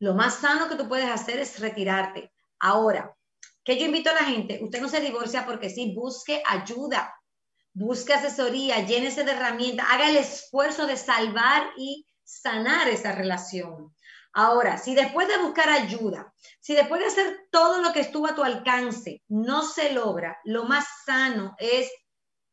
[0.00, 2.32] lo más sano que tú puedes hacer es retirarte.
[2.58, 3.16] Ahora,
[3.62, 7.14] que yo invito a la gente, usted no se divorcia porque sí, busque ayuda,
[7.76, 13.94] busque asesoría, llénese de herramientas, haga el esfuerzo de salvar y sanar esa relación.
[14.32, 18.34] Ahora, si después de buscar ayuda, si después de hacer todo lo que estuvo a
[18.34, 21.90] tu alcance, no se logra, lo más sano es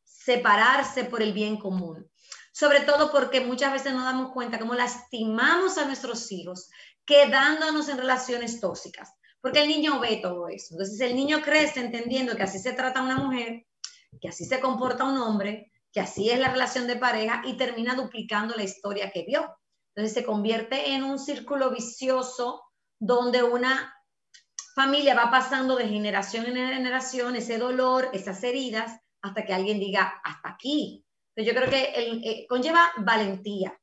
[0.04, 2.06] separarse por el bien común.
[2.52, 6.68] Sobre todo porque muchas veces nos damos cuenta cómo lastimamos a nuestros hijos
[7.06, 9.10] quedándonos en relaciones tóxicas,
[9.40, 10.68] porque el niño ve todo eso.
[10.72, 13.66] Entonces el niño crece entendiendo que así se trata una mujer,
[14.20, 17.94] que así se comporta un hombre, que así es la relación de pareja y termina
[17.94, 19.56] duplicando la historia que vio.
[19.94, 22.62] Entonces se convierte en un círculo vicioso
[22.98, 23.94] donde una
[24.74, 30.20] familia va pasando de generación en generación ese dolor, esas heridas, hasta que alguien diga,
[30.24, 31.04] hasta aquí.
[31.34, 33.78] Entonces yo creo que eh, conlleva valentía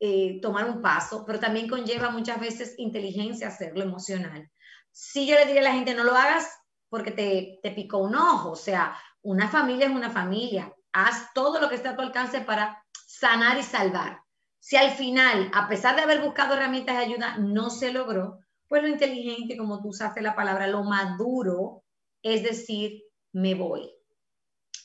[0.00, 4.50] eh, tomar un paso, pero también conlleva muchas veces inteligencia hacerlo emocional.
[4.90, 6.48] Si yo le diría a la gente, no lo hagas
[6.88, 8.96] porque te, te picó un ojo, o sea,
[9.26, 13.58] una familia es una familia, haz todo lo que esté a tu alcance para sanar
[13.58, 14.20] y salvar.
[14.60, 18.82] Si al final, a pesar de haber buscado herramientas de ayuda, no se logró, pues
[18.82, 21.82] lo inteligente, como tú usaste la palabra, lo maduro,
[22.22, 23.02] es decir,
[23.32, 23.90] me voy.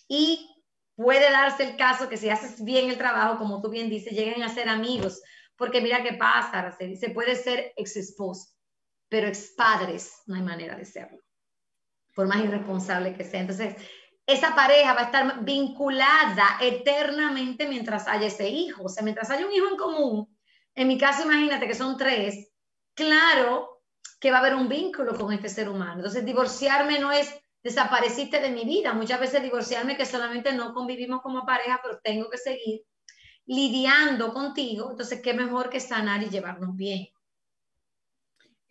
[0.08, 0.50] Y
[0.96, 4.42] puede darse el caso que si haces bien el trabajo, como tú bien dices, lleguen
[4.42, 5.22] a ser amigos,
[5.56, 8.50] porque mira qué pasa, se puede ser ex esposo,
[9.08, 11.22] pero ex padres no hay manera de serlo,
[12.16, 13.42] por más irresponsable que sea.
[13.42, 13.76] Entonces,
[14.26, 18.84] esa pareja va a estar vinculada eternamente mientras haya ese hijo.
[18.84, 20.38] O sea, mientras haya un hijo en común,
[20.76, 22.52] en mi caso imagínate que son tres,
[22.94, 23.82] claro
[24.20, 25.96] que va a haber un vínculo con este ser humano.
[25.96, 28.94] Entonces, divorciarme no es desapareciste de mi vida.
[28.94, 32.84] Muchas veces divorciarme que solamente no convivimos como pareja, pero tengo que seguir
[33.46, 34.92] lidiando contigo.
[34.92, 37.08] Entonces, qué mejor que sanar y llevarnos bien.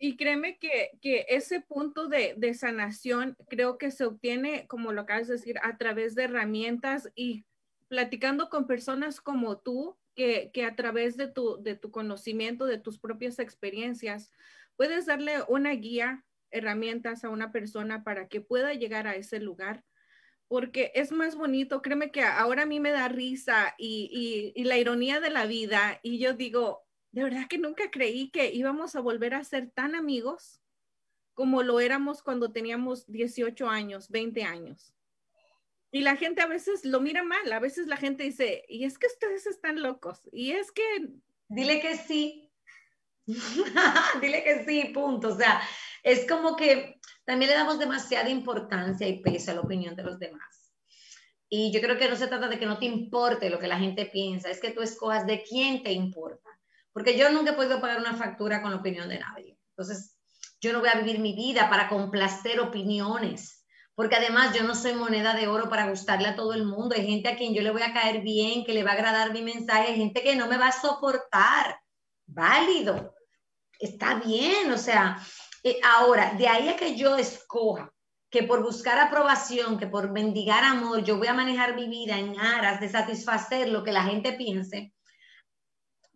[0.03, 0.89] Y créeme que,
[1.29, 6.15] ese punto de, sanación creo que se obtiene, como lo acabas de decir, a través
[6.15, 7.45] de herramientas y
[7.87, 12.97] platicando con personas como tú, que, a través de tu, de tu conocimiento, de tus
[12.97, 14.31] propias experiencias,
[14.75, 19.83] puedes darle una guía, herramientas a una persona para que pueda llegar a ese lugar.
[20.47, 24.79] Porque es más bonito, créeme que ahora a mí me da risa y, y la
[24.79, 25.99] ironía de la vida.
[26.01, 29.95] Y yo digo, de verdad que nunca creí que íbamos a volver a ser tan
[29.95, 30.61] amigos
[31.33, 34.93] como lo éramos cuando teníamos 18 años, 20 años.
[35.91, 38.97] Y la gente a veces lo mira mal, a veces la gente dice, y es
[38.97, 40.83] que ustedes están locos, y es que...
[41.49, 42.49] Dile que sí.
[44.21, 45.29] Dile que sí, punto.
[45.29, 45.61] O sea,
[46.03, 50.17] es como que también le damos demasiada importancia y peso a la opinión de los
[50.17, 50.73] demás.
[51.49, 53.79] Y yo creo que no se trata de que no te importe lo que la
[53.79, 56.50] gente piensa, es que tú escojas de quién te importa
[56.93, 59.57] porque yo nunca he podido pagar una factura con la opinión de nadie.
[59.69, 60.17] Entonces,
[60.59, 63.65] yo no voy a vivir mi vida para complacer opiniones,
[63.95, 66.95] porque además yo no soy moneda de oro para gustarle a todo el mundo.
[66.95, 69.33] Hay gente a quien yo le voy a caer bien, que le va a agradar
[69.33, 71.79] mi mensaje, hay gente que no me va a soportar.
[72.27, 73.13] Válido,
[73.79, 75.17] está bien, o sea,
[75.63, 77.91] eh, ahora, de ahí a que yo escoja
[78.31, 82.39] que por buscar aprobación, que por mendigar amor, yo voy a manejar mi vida en
[82.39, 84.93] aras de satisfacer lo que la gente piense,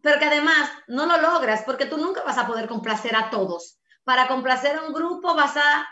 [0.05, 3.79] pero que además no lo logras porque tú nunca vas a poder complacer a todos.
[4.03, 5.87] Para complacer a un grupo vas a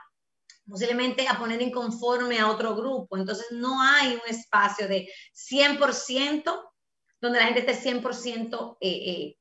[0.68, 3.18] posiblemente a poner inconforme a otro grupo.
[3.18, 6.44] Entonces no hay un espacio de 100%
[7.20, 9.38] donde la gente esté 100%, eh, eh,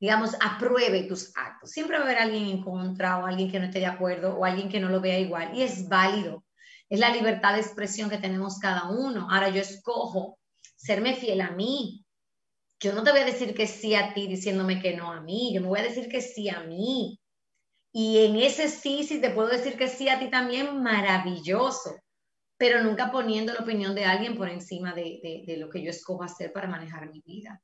[0.00, 1.70] digamos, apruebe tus actos.
[1.70, 4.46] Siempre va a haber alguien en contra o alguien que no esté de acuerdo o
[4.46, 5.54] alguien que no lo vea igual.
[5.54, 6.46] Y es válido.
[6.88, 9.28] Es la libertad de expresión que tenemos cada uno.
[9.30, 10.38] Ahora yo escojo
[10.76, 12.01] serme fiel a mí,
[12.82, 15.54] yo no te voy a decir que sí a ti diciéndome que no a mí,
[15.54, 17.20] yo me voy a decir que sí a mí.
[17.92, 22.00] Y en ese sí, sí te puedo decir que sí a ti también, maravilloso,
[22.56, 26.52] pero nunca poniendo la opinión de alguien por encima de, lo que yo escojo hacer
[26.52, 27.62] para manejar mi vida.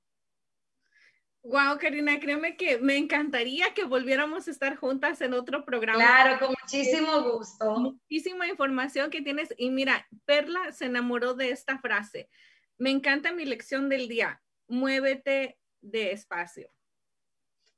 [1.42, 5.98] Wow, Karina, créeme que me encantaría que volviéramos a estar juntas en otro programa.
[5.98, 7.76] Claro, con muchísimo gusto.
[7.80, 9.52] Muchísima información que tienes.
[9.56, 12.28] Y mira, Perla se enamoró de esta frase.
[12.76, 16.70] Me encanta mi lección del día muévete despacio.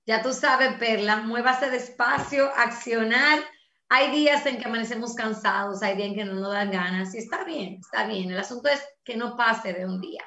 [0.07, 3.39] Ya tú sabes, Perla, muévase despacio, accionar.
[3.89, 7.19] Hay días en que amanecemos cansados, hay días en que no nos dan ganas y
[7.19, 8.31] está bien, está bien.
[8.31, 10.25] El asunto es que no pase de un día.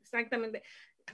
[0.00, 0.62] Exactamente.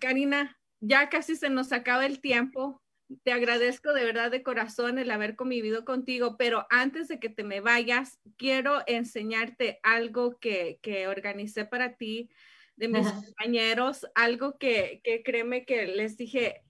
[0.01, 2.83] Karina, ya casi se nos acaba el tiempo.
[3.25, 7.45] Te agradezco de verdad de corazón el haber convivido contigo, pero antes de que te
[7.45, 12.31] me vayas, quiero enseñarte algo que, que organicé para ti
[12.77, 16.65] de mis compañeros, algo que, que, créeme que les dije,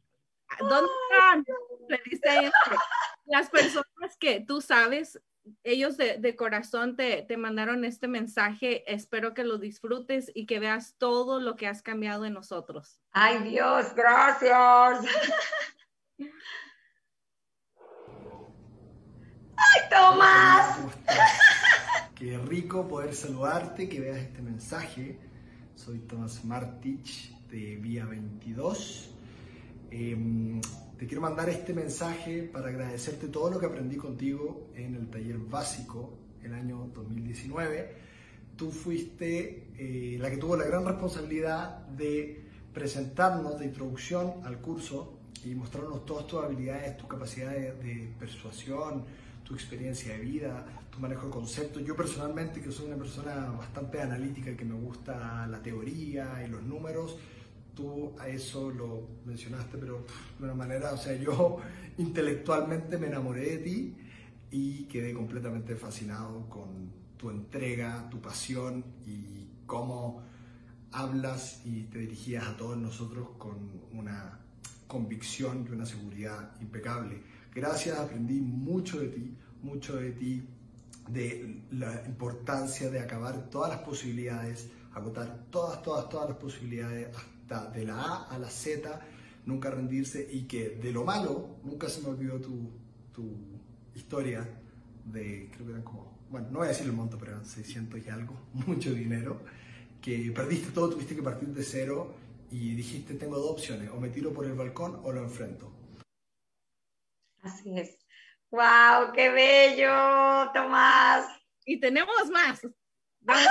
[0.59, 1.45] ¿dónde están?
[1.89, 2.53] Le dice
[3.27, 5.21] las personas que tú sabes,
[5.65, 8.85] ellos de, corazón te, te, mandaron este mensaje.
[8.93, 13.01] Espero que lo disfrutes y que veas todo lo que has cambiado en nosotros.
[13.13, 15.05] Ay Dios, gracias.
[19.57, 20.79] Ay, Tomás.
[22.15, 25.19] Qué rico poder saludarte, que veas este mensaje.
[25.75, 29.11] Soy Tomás Martich de Vía 22.
[29.91, 30.61] Em,
[30.99, 35.39] te quiero mandar este mensaje para agradecerte todo lo que aprendí contigo en el taller
[35.39, 37.97] básico el año 2019.
[38.57, 45.19] Tú fuiste eh, la que tuvo la gran responsabilidad de presentarnos de introducción al curso
[45.45, 49.05] y mostrarnos todas tus habilidades, tu capacidad de, persuasión,
[49.45, 51.83] tu experiencia de vida, tu manejo de conceptos.
[51.85, 56.63] Yo personalmente, que soy una persona bastante analítica que me gusta la teoría y los
[56.63, 57.17] números,
[57.75, 60.05] tú a eso lo mencionaste, pero
[60.39, 61.59] de una manera, o sea, yo
[61.99, 63.97] intelectualmente me enamoré de ti
[64.51, 70.23] y quedé completamente fascinado con tu entrega, tu pasión y cómo
[70.91, 73.57] hablas y te dirigías a todos nosotros con
[73.93, 74.41] una
[74.87, 77.23] convicción y una seguridad impecable.
[77.55, 80.43] Gracias, aprendí mucho de ti, mucho de ti,
[81.09, 87.71] de la importancia de acabar todas las posibilidades, agotar todas, todas, todas las posibilidades hasta
[87.71, 89.01] de la A a la Z,
[89.47, 92.71] nunca rendirse y que de lo malo, nunca se me olvidó tu,
[93.13, 93.37] tu
[93.95, 94.49] historia
[95.05, 98.05] de, creo que eran como, bueno, no voy a decir el monto, pero eran 600
[98.05, 98.35] y algo,
[98.67, 99.41] mucho dinero
[100.01, 102.13] que perdiste todo, tuviste que partir de cero
[102.51, 105.73] y dijiste, tengo dos opciones, o me tiro por el balcón o lo enfrento.
[107.41, 108.02] Así es.
[108.53, 109.13] ¡Wow!
[109.15, 111.27] ¡Qué bello, Tomás!
[111.65, 112.61] Y tenemos más.
[113.21, 113.47] Vamos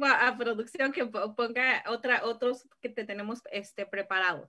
[0.00, 4.48] a, a, producción que ponga otra, otros que te tenemos este, preparado.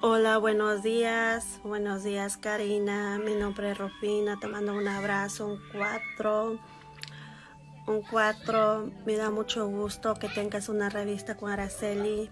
[0.00, 1.58] Hola, buenos días.
[1.64, 3.18] Buenos días, Karina.
[3.18, 4.38] Mi nombre es Rufina.
[4.38, 6.60] Te mando un abrazo, un cuatro.
[7.88, 8.92] Un cuatro.
[9.04, 12.30] Me da mucho gusto que tengas una revista con Araceli.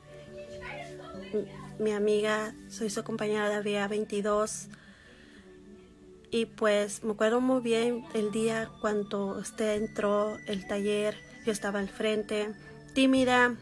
[1.80, 4.68] Mi amiga, soy su compañera de Vía 22.
[6.30, 11.16] Y pues me acuerdo muy bien el día cuando usted entró el taller.
[11.44, 12.54] Yo estaba al frente,
[12.94, 13.56] tímida,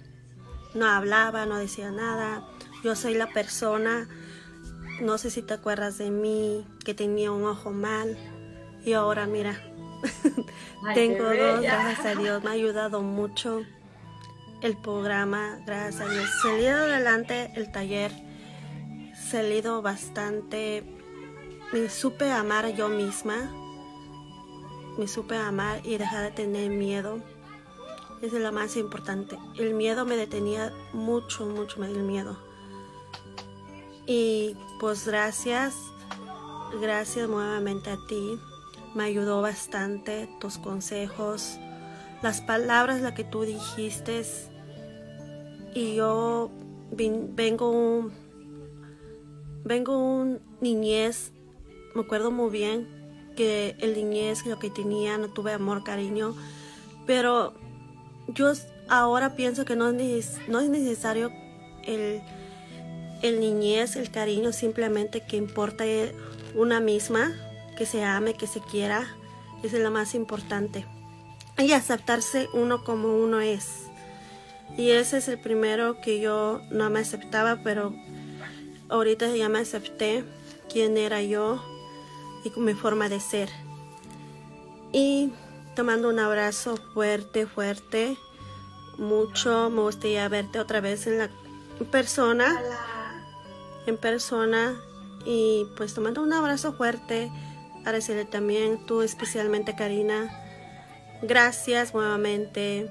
[0.75, 2.47] no hablaba, no decía nada
[2.85, 4.07] yo soy la persona,
[5.01, 8.19] no sé si te acuerdas de mí, que tenía un ojo mal
[8.85, 9.59] y ahora mira,
[10.95, 13.63] tengo dos, gracias a Dios, me ha ayudado mucho
[14.61, 16.29] el programa, gracias a Dios.
[16.43, 18.13] Salido adelante el taller,
[19.31, 20.85] salido bastante,
[21.73, 23.51] me supe amar yo misma,
[24.99, 27.23] me supe amar y dejar de tener miedo.
[28.21, 29.39] Esa es lo más importante.
[29.57, 32.44] El miedo me detenía mucho, mucho, el miedo.
[34.07, 35.75] Y pues gracias,
[36.81, 38.39] gracias nuevamente a ti.
[38.95, 41.59] Me ayudó bastante tus consejos,
[42.23, 44.23] las palabras las que tú dijiste.
[45.75, 46.51] Y yo
[46.93, 48.13] vengo un,
[49.65, 51.33] vengo un niñez,
[51.95, 52.89] me acuerdo muy bien
[53.37, 56.37] que el niñez lo que tenía no tuve amor, cariño,
[57.07, 57.55] pero
[58.29, 58.53] yo
[58.89, 61.33] ahora pienso que no es, no es necesario
[61.85, 62.23] el
[63.25, 65.85] el niñez, el cariño, simplemente que importa
[66.55, 67.33] una misma,
[67.75, 69.07] que se ame, que se quiera,
[69.63, 70.85] es lo más importante.
[71.57, 73.87] Y aceptarse uno como uno es.
[74.77, 77.95] Y ese es el primero que yo no me aceptaba, pero
[78.91, 80.23] ahorita ya me acepté
[80.71, 81.65] quién era yo
[82.45, 83.49] y mi forma de ser.
[84.93, 85.33] Y
[85.75, 88.19] tomando un abrazo fuerte, fuerte,
[88.99, 91.31] mucho, me gustaría verte otra vez en la
[91.91, 92.61] persona
[93.87, 94.75] en persona
[95.25, 97.31] y pues tomando un abrazo fuerte,
[97.81, 100.41] agradecerle también tú especialmente Karina.
[101.23, 102.91] Gracias nuevamente.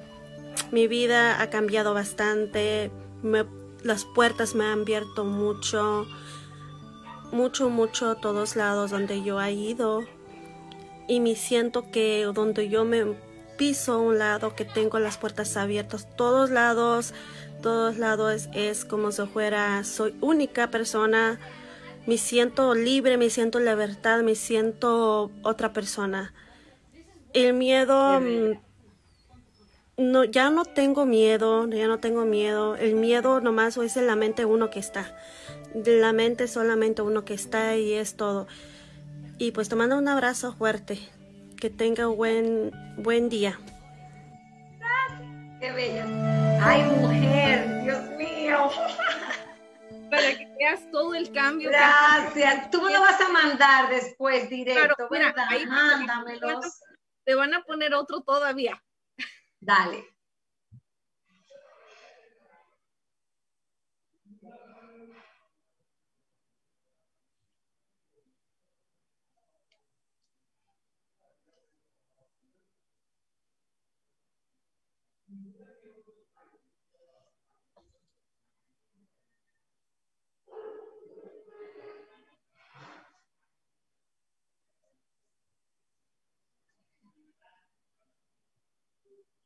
[0.70, 2.90] Mi vida ha cambiado bastante.
[3.82, 6.06] las puertas me han abierto mucho,
[7.32, 10.04] mucho, mucho a todos lados donde yo he ido.
[11.06, 13.14] Y me siento que donde yo me
[13.56, 17.14] piso a un lado, que tengo las puertas abiertas, todos lados
[17.62, 21.38] todos lados es como si fuera, soy única persona,
[22.06, 26.34] me siento libre, me siento libertad, me siento otra persona.
[27.32, 28.58] El miedo, mm,
[29.96, 32.76] no, ya no tengo miedo, ya no tengo miedo.
[32.76, 35.16] El miedo nomás es en la mente uno que está.
[35.74, 38.46] La mente solamente uno que está y es todo.
[39.38, 40.98] Y pues tomando un abrazo fuerte.
[41.60, 43.58] Que tenga buen, buen día.
[45.60, 46.33] Qué bella.
[46.66, 48.70] Ay, mujer, Dios mío.
[50.10, 51.70] Para que veas todo el cambio.
[51.70, 52.70] Gracias.
[52.70, 55.46] Tú me lo vas a mandar después directo, ¿verdad?
[55.66, 56.80] Mándamelos.
[57.24, 58.82] Te van a poner otro todavía.
[59.60, 60.13] Dale.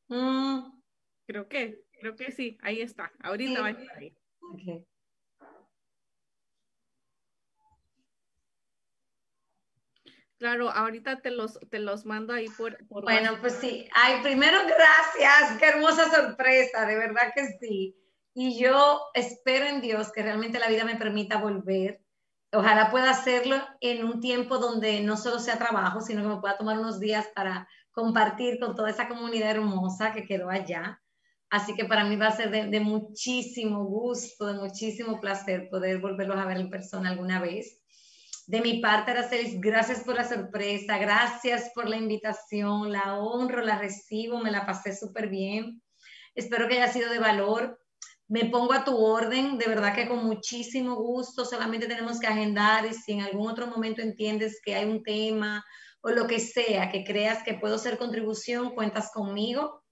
[0.08, 0.80] Mm.
[1.26, 3.12] Creo que, creo que sí, ahí está.
[3.20, 4.16] Ahorita va a estar ahí.
[10.38, 13.88] Claro, ahorita te los, te los mando ahí por, Bueno, pues sí.
[13.92, 17.96] Ay, primero gracias, qué hermosa sorpresa, de verdad que sí.
[18.34, 22.00] Y yo espero en Dios que realmente la vida me permita volver.
[22.52, 26.56] Ojalá pueda hacerlo en un tiempo donde no solo sea trabajo, sino que me pueda
[26.56, 31.02] tomar unos días para compartir con toda esa comunidad hermosa que quedó allá.
[31.50, 36.38] Así que para mí va a ser de, muchísimo gusto, de muchísimo placer poder volverlos
[36.38, 37.82] a ver en persona alguna vez.
[38.46, 43.78] De mi parte, Araceli, gracias por la sorpresa, gracias por la invitación, la honro, la
[43.78, 45.82] recibo, me la pasé súper bien.
[46.36, 47.80] Espero que haya sido de valor.
[48.28, 52.86] Me pongo a tu orden, de verdad que con muchísimo gusto, solamente tenemos que agendar
[52.86, 55.64] y si en algún otro momento entiendes que hay un tema
[56.08, 59.84] o lo que sea que creas que puedo ser contribución, cuentas conmigo.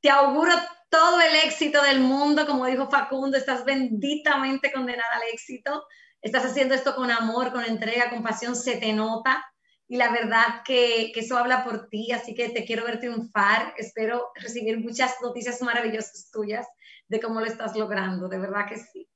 [0.00, 0.52] Te auguro
[0.90, 5.84] todo el éxito del mundo, como dijo Facundo, estás benditamente condenada al éxito.
[6.20, 9.44] Estás haciendo esto con amor, con entrega, con pasión, se te nota.
[9.88, 13.74] Y la verdad que, que eso habla por ti, así que te quiero ver triunfar.
[13.78, 16.66] Espero recibir muchas noticias maravillosas tuyas
[17.08, 19.08] de cómo lo estás logrando, de verdad que sí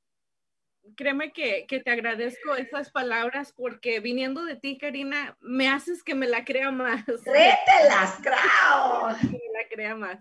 [0.97, 6.15] créeme que, que, te agradezco esas palabras porque viniendo de ti, Karina, me haces que
[6.15, 7.05] me la crea más.
[7.25, 9.17] ¡Crételas, creo!
[9.21, 10.19] Que me la crea más.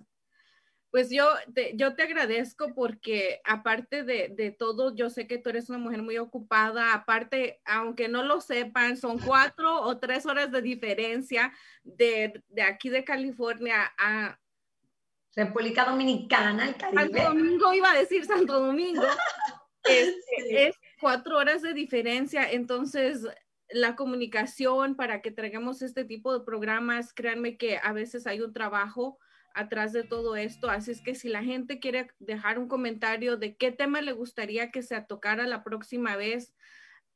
[0.92, 5.50] Pues yo te, yo te agradezco porque aparte de, de, todo, yo sé que tú
[5.50, 6.94] eres una mujer muy ocupada.
[6.94, 11.54] Aparte, aunque no lo sepan, son cuatro o tres horas de diferencia
[11.84, 14.38] de, de aquí de California a
[15.34, 17.04] República Dominicana, el Caribe.
[17.04, 19.02] Santo Domingo, iba a decir Santo Domingo.
[20.50, 23.26] es, cuatro horas de diferencia, entonces
[23.70, 28.54] la comunicación para que traigamos este tipo de programas, créanme que a veces hay un
[28.54, 29.18] trabajo
[29.54, 33.56] atrás de todo esto, así es que si la gente quiere dejar un comentario de
[33.56, 36.54] qué tema le gustaría que se tocara la próxima vez,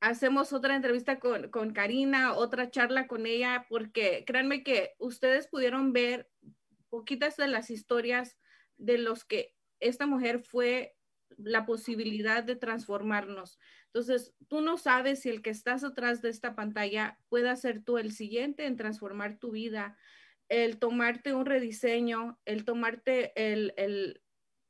[0.01, 5.93] hacemos otra entrevista con, con Karina, otra charla con ella, porque créanme que ustedes pudieron
[5.93, 6.29] ver
[6.89, 8.37] poquitas de las historias
[8.77, 10.94] de los que esta mujer fue
[11.37, 13.59] la posibilidad de transformarnos.
[13.87, 17.97] Entonces, tú no sabes si el que estás atrás de esta pantalla pueda ser tú
[17.97, 19.97] el siguiente en transformar tu vida,
[20.49, 24.21] el tomarte un rediseño, el tomarte el, el,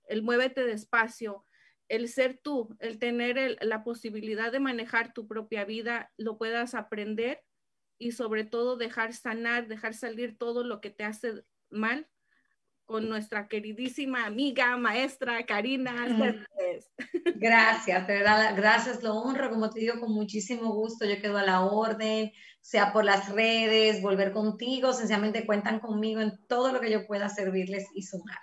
[0.08, 1.46] el muévete despacio,
[1.88, 7.44] el ser tú, el tener la posibilidad de manejar tu propia vida, lo puedas aprender
[7.98, 12.10] y sobre todo dejar sanar, dejar salir todo lo que te hace mal
[12.86, 15.94] con nuestra queridísima amiga, maestra Karina
[17.36, 21.44] Gracias, de verdad, gracias, lo honro, como te digo, con muchísimo gusto, yo quedo a
[21.44, 22.32] la orden,
[22.62, 27.30] sea por las redes, volver contigo, sencillamente cuentan conmigo en todo lo que yo pueda
[27.30, 28.40] servirles y sumar.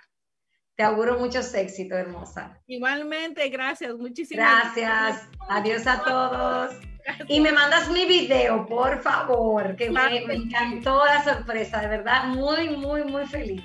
[0.75, 2.59] Te auguro muchos éxitos, hermosa.
[2.65, 5.29] Igualmente, gracias, muchísimas gracias.
[5.47, 6.75] Adiós a todos.
[7.27, 12.25] Y me mandas mi video, por favor, que me, me encantó la sorpresa, de verdad,
[12.25, 13.63] muy, muy, muy feliz.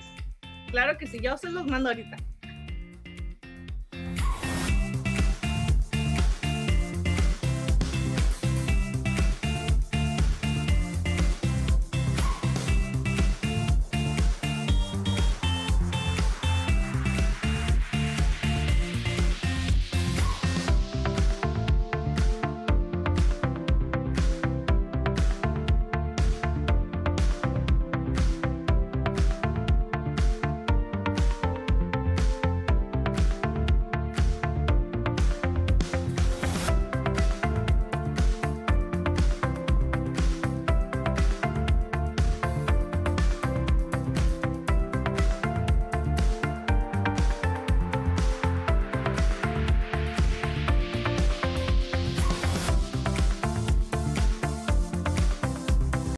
[0.71, 2.17] Claro que sí, yo se los mando ahorita.